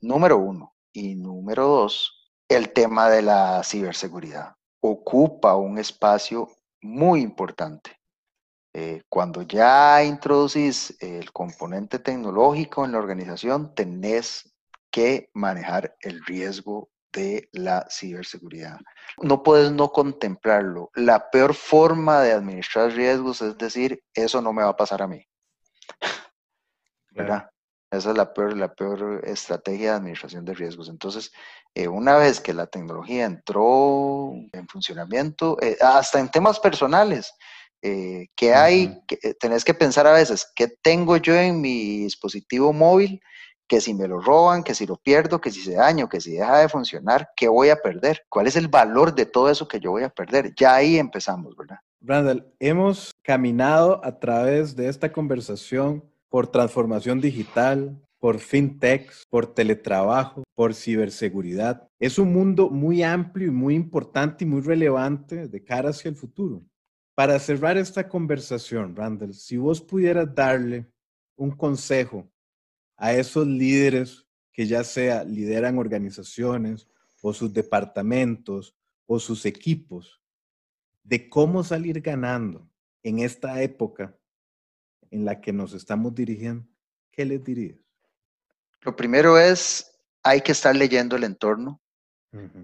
Número 0.02 0.38
uno. 0.38 0.74
Y 0.96 1.16
número 1.16 1.68
dos, 1.68 2.32
el 2.48 2.72
tema 2.72 3.10
de 3.10 3.24
la 3.24 3.64
ciberseguridad. 3.64 4.54
Ocupa 4.80 5.56
un 5.56 5.80
espacio 5.80 6.50
muy 6.82 7.22
importante. 7.22 7.98
Eh, 8.76 9.02
cuando 9.10 9.42
ya 9.44 10.04
introducís 10.04 10.96
el 11.00 11.32
componente 11.32 12.00
tecnológico 12.00 12.86
en 12.86 12.92
la 12.92 13.00
organización, 13.00 13.74
tenés 13.74 14.53
que 14.94 15.32
manejar 15.34 15.96
el 16.02 16.24
riesgo 16.24 16.92
de 17.12 17.50
la 17.52 17.86
ciberseguridad. 17.90 18.80
No 19.22 19.42
puedes 19.42 19.72
no 19.72 19.90
contemplarlo. 19.92 20.92
La 20.94 21.32
peor 21.32 21.56
forma 21.56 22.22
de 22.22 22.34
administrar 22.34 22.92
riesgos 22.92 23.42
es 23.42 23.58
decir, 23.58 24.04
eso 24.14 24.40
no 24.40 24.54
me 24.54 24.62
va 24.64 24.70
a 24.70 24.78
pasar 24.78 25.02
a 25.02 25.08
mí. 25.08 25.26
¿Verdad? 27.12 27.50
Esa 27.92 28.12
es 28.12 28.18
la 28.18 28.34
peor, 28.34 28.56
la 28.56 28.74
peor 28.74 29.22
estrategia 29.24 29.92
de 29.92 29.98
administración 29.98 30.46
de 30.46 30.54
riesgos. 30.54 30.90
Entonces, 30.90 31.32
eh, 31.76 31.88
una 31.88 32.18
vez 32.18 32.40
que 32.40 32.54
la 32.54 32.68
tecnología 32.68 33.26
entró 33.26 34.32
en 34.52 34.68
funcionamiento, 34.68 35.58
eh, 35.62 35.78
hasta 35.82 36.20
en 36.20 36.30
temas 36.30 36.60
personales, 36.60 37.34
Eh, 37.86 38.28
¿Qué 38.38 38.54
hay? 38.54 38.98
Eh, 39.10 39.34
tenés 39.34 39.66
que 39.66 39.74
pensar 39.74 40.08
a 40.08 40.14
veces, 40.14 40.50
¿qué 40.56 40.70
tengo 40.82 41.18
yo 41.18 41.36
en 41.36 41.60
mi 41.60 41.98
dispositivo 42.06 42.72
móvil? 42.72 43.20
Que 43.68 43.82
si 43.82 43.94
me 43.94 44.08
lo 44.08 44.20
roban, 44.20 44.64
que 44.64 44.76
si 44.76 44.86
lo 44.86 44.98
pierdo, 44.98 45.40
que 45.40 45.52
si 45.52 45.62
se 45.62 45.74
daña, 45.74 46.08
que 46.08 46.22
si 46.22 46.34
deja 46.34 46.60
de 46.60 46.70
funcionar, 46.70 47.30
¿qué 47.36 47.48
voy 47.48 47.70
a 47.70 47.78
perder? 47.78 48.24
¿Cuál 48.30 48.48
es 48.48 48.56
el 48.56 48.68
valor 48.68 49.16
de 49.16 49.26
todo 49.26 49.50
eso 49.50 49.68
que 49.68 49.80
yo 49.80 49.92
voy 49.92 50.04
a 50.04 50.10
perder? 50.10 50.54
Ya 50.56 50.76
ahí 50.76 50.98
empezamos, 50.98 51.56
¿verdad? 51.56 51.78
Randall, 52.02 52.54
hemos 52.60 53.14
caminado 53.24 54.04
a 54.04 54.20
través 54.20 54.76
de 54.76 54.90
esta 54.90 55.12
conversación 55.12 56.04
por 56.30 56.48
transformación 56.48 57.22
digital, 57.22 57.98
por 58.20 58.40
fintechs, 58.40 59.26
por 59.30 59.54
teletrabajo, 59.54 60.44
por 60.56 60.74
ciberseguridad. 60.74 61.88
Es 62.00 62.18
un 62.18 62.34
mundo 62.34 62.70
muy 62.70 63.04
amplio 63.04 63.48
y 63.48 63.52
muy 63.52 63.76
importante 63.76 64.44
y 64.44 64.48
muy 64.48 64.62
relevante 64.62 65.48
de 65.48 65.64
cara 65.64 65.90
hacia 65.90 66.10
el 66.10 66.16
futuro. 66.16 66.64
Para 67.16 67.38
cerrar 67.40 67.78
esta 67.78 68.08
conversación, 68.10 68.96
Randall, 68.96 69.34
si 69.34 69.58
vos 69.58 69.82
pudieras 69.82 70.34
darle 70.34 70.88
un 71.38 71.52
consejo 71.52 72.28
a 73.04 73.12
esos 73.12 73.46
líderes 73.46 74.26
que 74.54 74.66
ya 74.66 74.82
sea 74.82 75.26
lideran 75.26 75.78
organizaciones 75.78 76.88
o 77.22 77.34
sus 77.34 77.52
departamentos 77.52 78.78
o 79.06 79.20
sus 79.20 79.46
equipos, 79.46 80.22
de 81.04 81.28
cómo 81.28 81.66
salir 81.66 82.00
ganando 82.00 82.66
en 83.04 83.20
esta 83.20 83.62
época 83.62 84.18
en 85.12 85.26
la 85.26 85.42
que 85.42 85.52
nos 85.52 85.74
estamos 85.74 86.16
dirigiendo, 86.16 86.66
¿qué 87.12 87.26
les 87.26 87.44
dirías? 87.44 87.78
Lo 88.80 88.96
primero 88.96 89.38
es, 89.38 90.00
hay 90.24 90.40
que 90.40 90.54
estar 90.54 90.74
leyendo 90.74 91.18
el 91.18 91.26
entorno. 91.26 91.82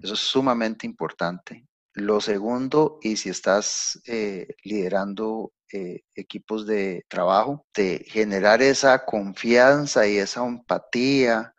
Eso 0.02 0.14
es 0.14 0.20
sumamente 0.20 0.86
importante. 0.86 1.68
Lo 1.92 2.18
segundo, 2.22 2.98
y 3.02 3.18
si 3.18 3.28
estás 3.28 4.00
eh, 4.06 4.48
liderando 4.64 5.52
eh, 5.72 6.02
equipos 6.14 6.66
de 6.66 7.04
trabajo, 7.08 7.66
de 7.74 8.04
generar 8.08 8.62
esa 8.62 9.04
confianza 9.04 10.06
y 10.06 10.18
esa 10.18 10.44
empatía 10.46 11.54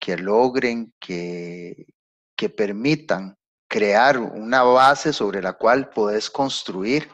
que 0.00 0.16
logren, 0.16 0.92
que, 0.98 1.86
que 2.36 2.48
permitan 2.48 3.36
crear 3.68 4.18
una 4.18 4.62
base 4.62 5.12
sobre 5.12 5.40
la 5.40 5.54
cual 5.54 5.90
puedes 5.90 6.28
construir 6.28 7.08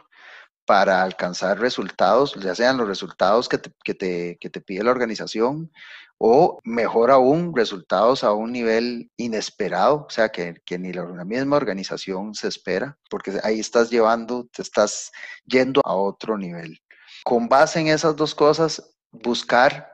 para 0.69 1.03
alcanzar 1.03 1.59
resultados, 1.59 2.35
ya 2.35 2.55
sean 2.55 2.77
los 2.77 2.87
resultados 2.87 3.49
que 3.49 3.57
te, 3.57 3.73
que 3.83 3.95
te, 3.95 4.37
que 4.39 4.51
te 4.51 4.61
pide 4.61 4.85
la 4.85 4.91
organización 4.91 5.73
o 6.19 6.61
mejor 6.63 7.11
aún, 7.11 7.57
resultados 7.57 8.23
a 8.23 8.33
un 8.33 8.53
nivel 8.53 9.11
inesperado, 9.17 10.05
o 10.07 10.11
sea, 10.11 10.29
que, 10.29 10.61
que, 10.67 10.79
ni 10.79 10.93
la 10.93 11.07
misma 11.25 11.57
organización 11.57 12.35
se 12.35 12.49
espera, 12.49 12.99
porque 13.09 13.41
ahí 13.45 13.61
estás 13.61 13.89
llevando, 13.89 14.47
te 14.53 14.61
estás 14.61 15.11
yendo 15.47 15.81
a 15.87 15.95
otro 15.95 16.37
nivel. 16.37 16.79
Con 17.25 17.49
base 17.49 17.81
en 17.81 17.87
esas 17.87 18.15
dos 18.15 18.35
cosas, 18.35 18.95
buscar 19.11 19.91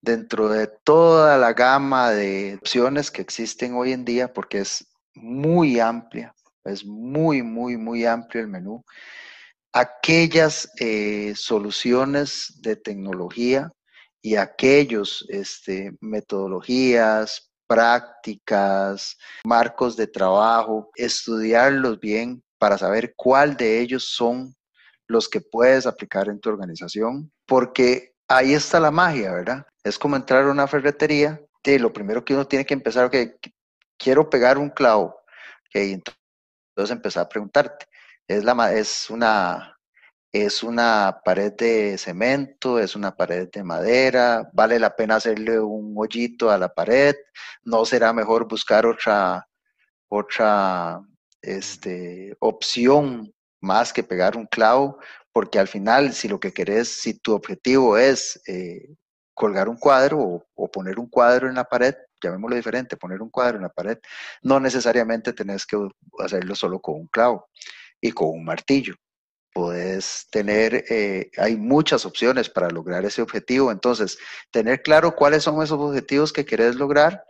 dentro 0.00 0.48
de 0.48 0.68
toda 0.84 1.36
la 1.36 1.52
gama 1.52 2.12
de 2.12 2.58
opciones 2.60 3.10
que 3.10 3.22
existen 3.22 3.74
hoy 3.74 3.90
en 3.90 4.04
día, 4.04 4.32
porque 4.32 4.60
es 4.60 4.86
muy 5.16 5.80
amplia, 5.80 6.32
es 6.64 6.84
muy, 6.84 7.42
muy, 7.42 7.76
muy 7.76 8.04
amplio 8.04 8.40
el 8.40 8.48
menú, 8.48 8.84
aquellas 9.76 10.70
eh, 10.80 11.34
soluciones 11.36 12.54
de 12.62 12.76
tecnología 12.76 13.70
y 14.22 14.36
aquellos 14.36 15.26
este, 15.28 15.92
metodologías, 16.00 17.52
prácticas, 17.66 19.18
marcos 19.44 19.94
de 19.94 20.06
trabajo, 20.06 20.90
estudiarlos 20.94 22.00
bien 22.00 22.42
para 22.58 22.78
saber 22.78 23.12
cuál 23.16 23.54
de 23.58 23.80
ellos 23.80 24.08
son 24.08 24.54
los 25.08 25.28
que 25.28 25.42
puedes 25.42 25.86
aplicar 25.86 26.30
en 26.30 26.40
tu 26.40 26.48
organización, 26.48 27.30
porque 27.44 28.14
ahí 28.28 28.54
está 28.54 28.80
la 28.80 28.90
magia, 28.90 29.30
¿verdad? 29.30 29.66
Es 29.84 29.98
como 29.98 30.16
entrar 30.16 30.44
a 30.44 30.50
una 30.50 30.66
ferretería, 30.66 31.38
de 31.62 31.78
lo 31.78 31.92
primero 31.92 32.24
que 32.24 32.32
uno 32.32 32.46
tiene 32.46 32.64
que 32.64 32.74
empezar, 32.74 33.10
que 33.10 33.36
quiero 33.98 34.30
pegar 34.30 34.56
un 34.56 34.70
clavo, 34.70 35.20
okay, 35.68 35.92
entonces 35.92 36.90
empezar 36.90 37.26
a 37.26 37.28
preguntarte, 37.28 37.86
es, 38.28 38.44
la, 38.44 38.72
es, 38.72 39.10
una, 39.10 39.78
es 40.32 40.62
una 40.62 41.20
pared 41.24 41.52
de 41.52 41.98
cemento, 41.98 42.78
es 42.78 42.96
una 42.96 43.16
pared 43.16 43.48
de 43.50 43.62
madera, 43.64 44.48
vale 44.52 44.78
la 44.78 44.94
pena 44.96 45.16
hacerle 45.16 45.60
un 45.60 45.94
hoyito 45.96 46.50
a 46.50 46.58
la 46.58 46.72
pared, 46.72 47.14
no 47.64 47.84
será 47.84 48.12
mejor 48.12 48.48
buscar 48.48 48.86
otra, 48.86 49.48
otra 50.08 51.00
este, 51.42 52.36
opción 52.40 53.32
más 53.60 53.92
que 53.92 54.02
pegar 54.02 54.36
un 54.36 54.46
clavo, 54.46 54.98
porque 55.32 55.58
al 55.58 55.68
final, 55.68 56.12
si 56.12 56.28
lo 56.28 56.40
que 56.40 56.52
querés, 56.52 57.00
si 57.00 57.18
tu 57.18 57.34
objetivo 57.34 57.98
es 57.98 58.40
eh, 58.46 58.88
colgar 59.34 59.68
un 59.68 59.76
cuadro 59.76 60.18
o, 60.20 60.44
o, 60.54 60.70
poner 60.70 60.98
un 60.98 61.08
cuadro 61.08 61.48
en 61.48 61.54
la 61.56 61.64
pared, 61.64 61.94
llamémoslo 62.22 62.56
diferente, 62.56 62.96
poner 62.96 63.20
un 63.20 63.30
cuadro 63.30 63.56
en 63.56 63.64
la 63.64 63.68
pared, 63.68 63.98
no 64.42 64.58
necesariamente 64.60 65.32
tenés 65.32 65.66
que 65.66 65.76
hacerlo 66.18 66.54
solo 66.54 66.80
con 66.80 66.94
un 66.94 67.06
clavo 67.08 67.48
y 68.00 68.12
con 68.12 68.28
un 68.28 68.44
martillo. 68.44 68.94
Puedes 69.52 70.26
tener, 70.30 70.84
eh, 70.90 71.30
hay 71.38 71.56
muchas 71.56 72.04
opciones 72.04 72.48
para 72.48 72.68
lograr 72.68 73.04
ese 73.06 73.22
objetivo. 73.22 73.72
Entonces, 73.72 74.18
tener 74.50 74.82
claro 74.82 75.16
cuáles 75.16 75.44
son 75.44 75.62
esos 75.62 75.80
objetivos 75.80 76.32
que 76.32 76.44
querés 76.44 76.74
lograr 76.74 77.24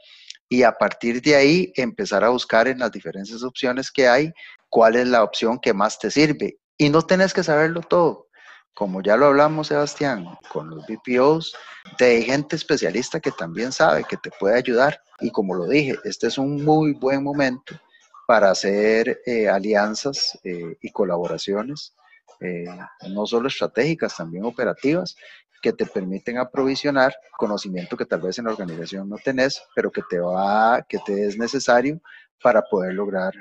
y 0.49 0.63
a 0.63 0.73
partir 0.73 1.23
de 1.23 1.37
ahí 1.37 1.73
empezar 1.77 2.25
a 2.25 2.31
buscar 2.31 2.67
en 2.69 2.79
las 2.79 2.91
diferentes 2.91 3.43
opciones 3.43 3.91
que 3.91 4.09
hay 4.09 4.33
cuál 4.69 4.97
es 4.97 5.07
la 5.07 5.23
opción 5.23 5.59
que 5.61 5.73
más 5.73 5.99
te 5.99 6.11
sirve. 6.11 6.59
Y 6.77 6.89
no 6.89 7.03
tenés 7.03 7.33
que 7.33 7.45
saberlo 7.45 7.81
todo. 7.81 8.27
Como 8.75 9.03
ya 9.03 9.17
lo 9.17 9.27
hablamos, 9.27 9.69
Sebastián, 9.69 10.27
con 10.51 10.69
los 10.69 10.85
BPOs, 10.87 11.57
de 11.99 12.23
gente 12.23 12.57
especialista 12.57 13.21
que 13.21 13.31
también 13.31 13.73
sabe 13.73 14.05
que 14.05 14.17
te 14.19 14.31
puede 14.39 14.59
ayudar. 14.59 15.01
Y 15.21 15.31
como 15.31 15.55
lo 15.55 15.67
dije, 15.67 15.97
este 16.05 16.27
es 16.27 16.37
un 16.37 16.63
muy 16.63 16.93
buen 16.93 17.23
momento 17.23 17.81
para 18.27 18.51
hacer 18.51 19.21
eh, 19.25 19.49
alianzas 19.49 20.39
eh, 20.43 20.77
y 20.81 20.91
colaboraciones, 20.91 21.95
eh, 22.41 22.67
no 23.09 23.27
solo 23.27 23.49
estratégicas, 23.49 24.17
también 24.17 24.45
operativas, 24.45 25.17
que 25.63 25.73
te 25.73 25.87
permiten 25.87 26.39
aprovisionar 26.39 27.15
conocimiento 27.39 27.97
que 27.97 28.05
tal 28.05 28.21
vez 28.21 28.39
en 28.39 28.45
la 28.45 28.53
organización 28.53 29.09
no 29.09 29.17
tenés, 29.17 29.63
pero 29.75 29.91
que 29.91 30.03
te 30.09 30.19
va, 30.19 30.85
que 30.89 30.99
te 30.99 31.27
es 31.27 31.39
necesario 31.39 32.01
para 32.43 32.63
poder 32.63 32.95
lograr 32.95 33.33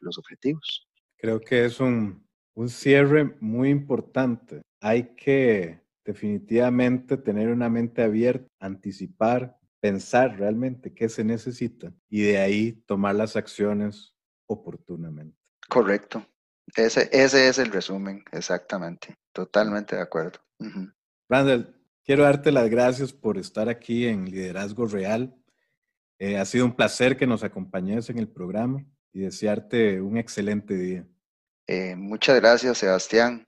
los 0.00 0.18
objetivos. 0.18 0.86
Creo 1.16 1.40
que 1.40 1.64
es 1.64 1.80
un, 1.80 2.26
un 2.54 2.68
cierre 2.68 3.36
muy 3.40 3.70
importante. 3.70 4.62
Hay 4.80 5.14
que 5.14 5.80
definitivamente 6.04 7.16
tener 7.16 7.48
una 7.48 7.68
mente 7.68 8.02
abierta, 8.02 8.46
anticipar, 8.58 9.56
pensar 9.84 10.38
realmente 10.38 10.94
qué 10.94 11.10
se 11.10 11.22
necesita 11.24 11.92
y 12.08 12.22
de 12.22 12.38
ahí 12.38 12.72
tomar 12.86 13.14
las 13.16 13.36
acciones 13.36 14.14
oportunamente. 14.46 15.36
Correcto. 15.68 16.24
Ese, 16.74 17.10
ese 17.12 17.48
es 17.48 17.58
el 17.58 17.70
resumen, 17.70 18.24
exactamente. 18.32 19.14
Totalmente 19.34 19.94
de 19.94 20.00
acuerdo. 20.00 20.38
Randall, 21.28 21.78
quiero 22.02 22.22
darte 22.22 22.50
las 22.50 22.70
gracias 22.70 23.12
por 23.12 23.36
estar 23.36 23.68
aquí 23.68 24.06
en 24.06 24.24
Liderazgo 24.24 24.86
Real. 24.86 25.36
Eh, 26.18 26.38
ha 26.38 26.46
sido 26.46 26.64
un 26.64 26.74
placer 26.74 27.18
que 27.18 27.26
nos 27.26 27.44
acompañes 27.44 28.08
en 28.08 28.18
el 28.18 28.28
programa 28.28 28.86
y 29.12 29.20
desearte 29.20 30.00
un 30.00 30.16
excelente 30.16 30.78
día. 30.78 31.06
Eh, 31.66 31.94
muchas 31.94 32.40
gracias, 32.40 32.78
Sebastián. 32.78 33.46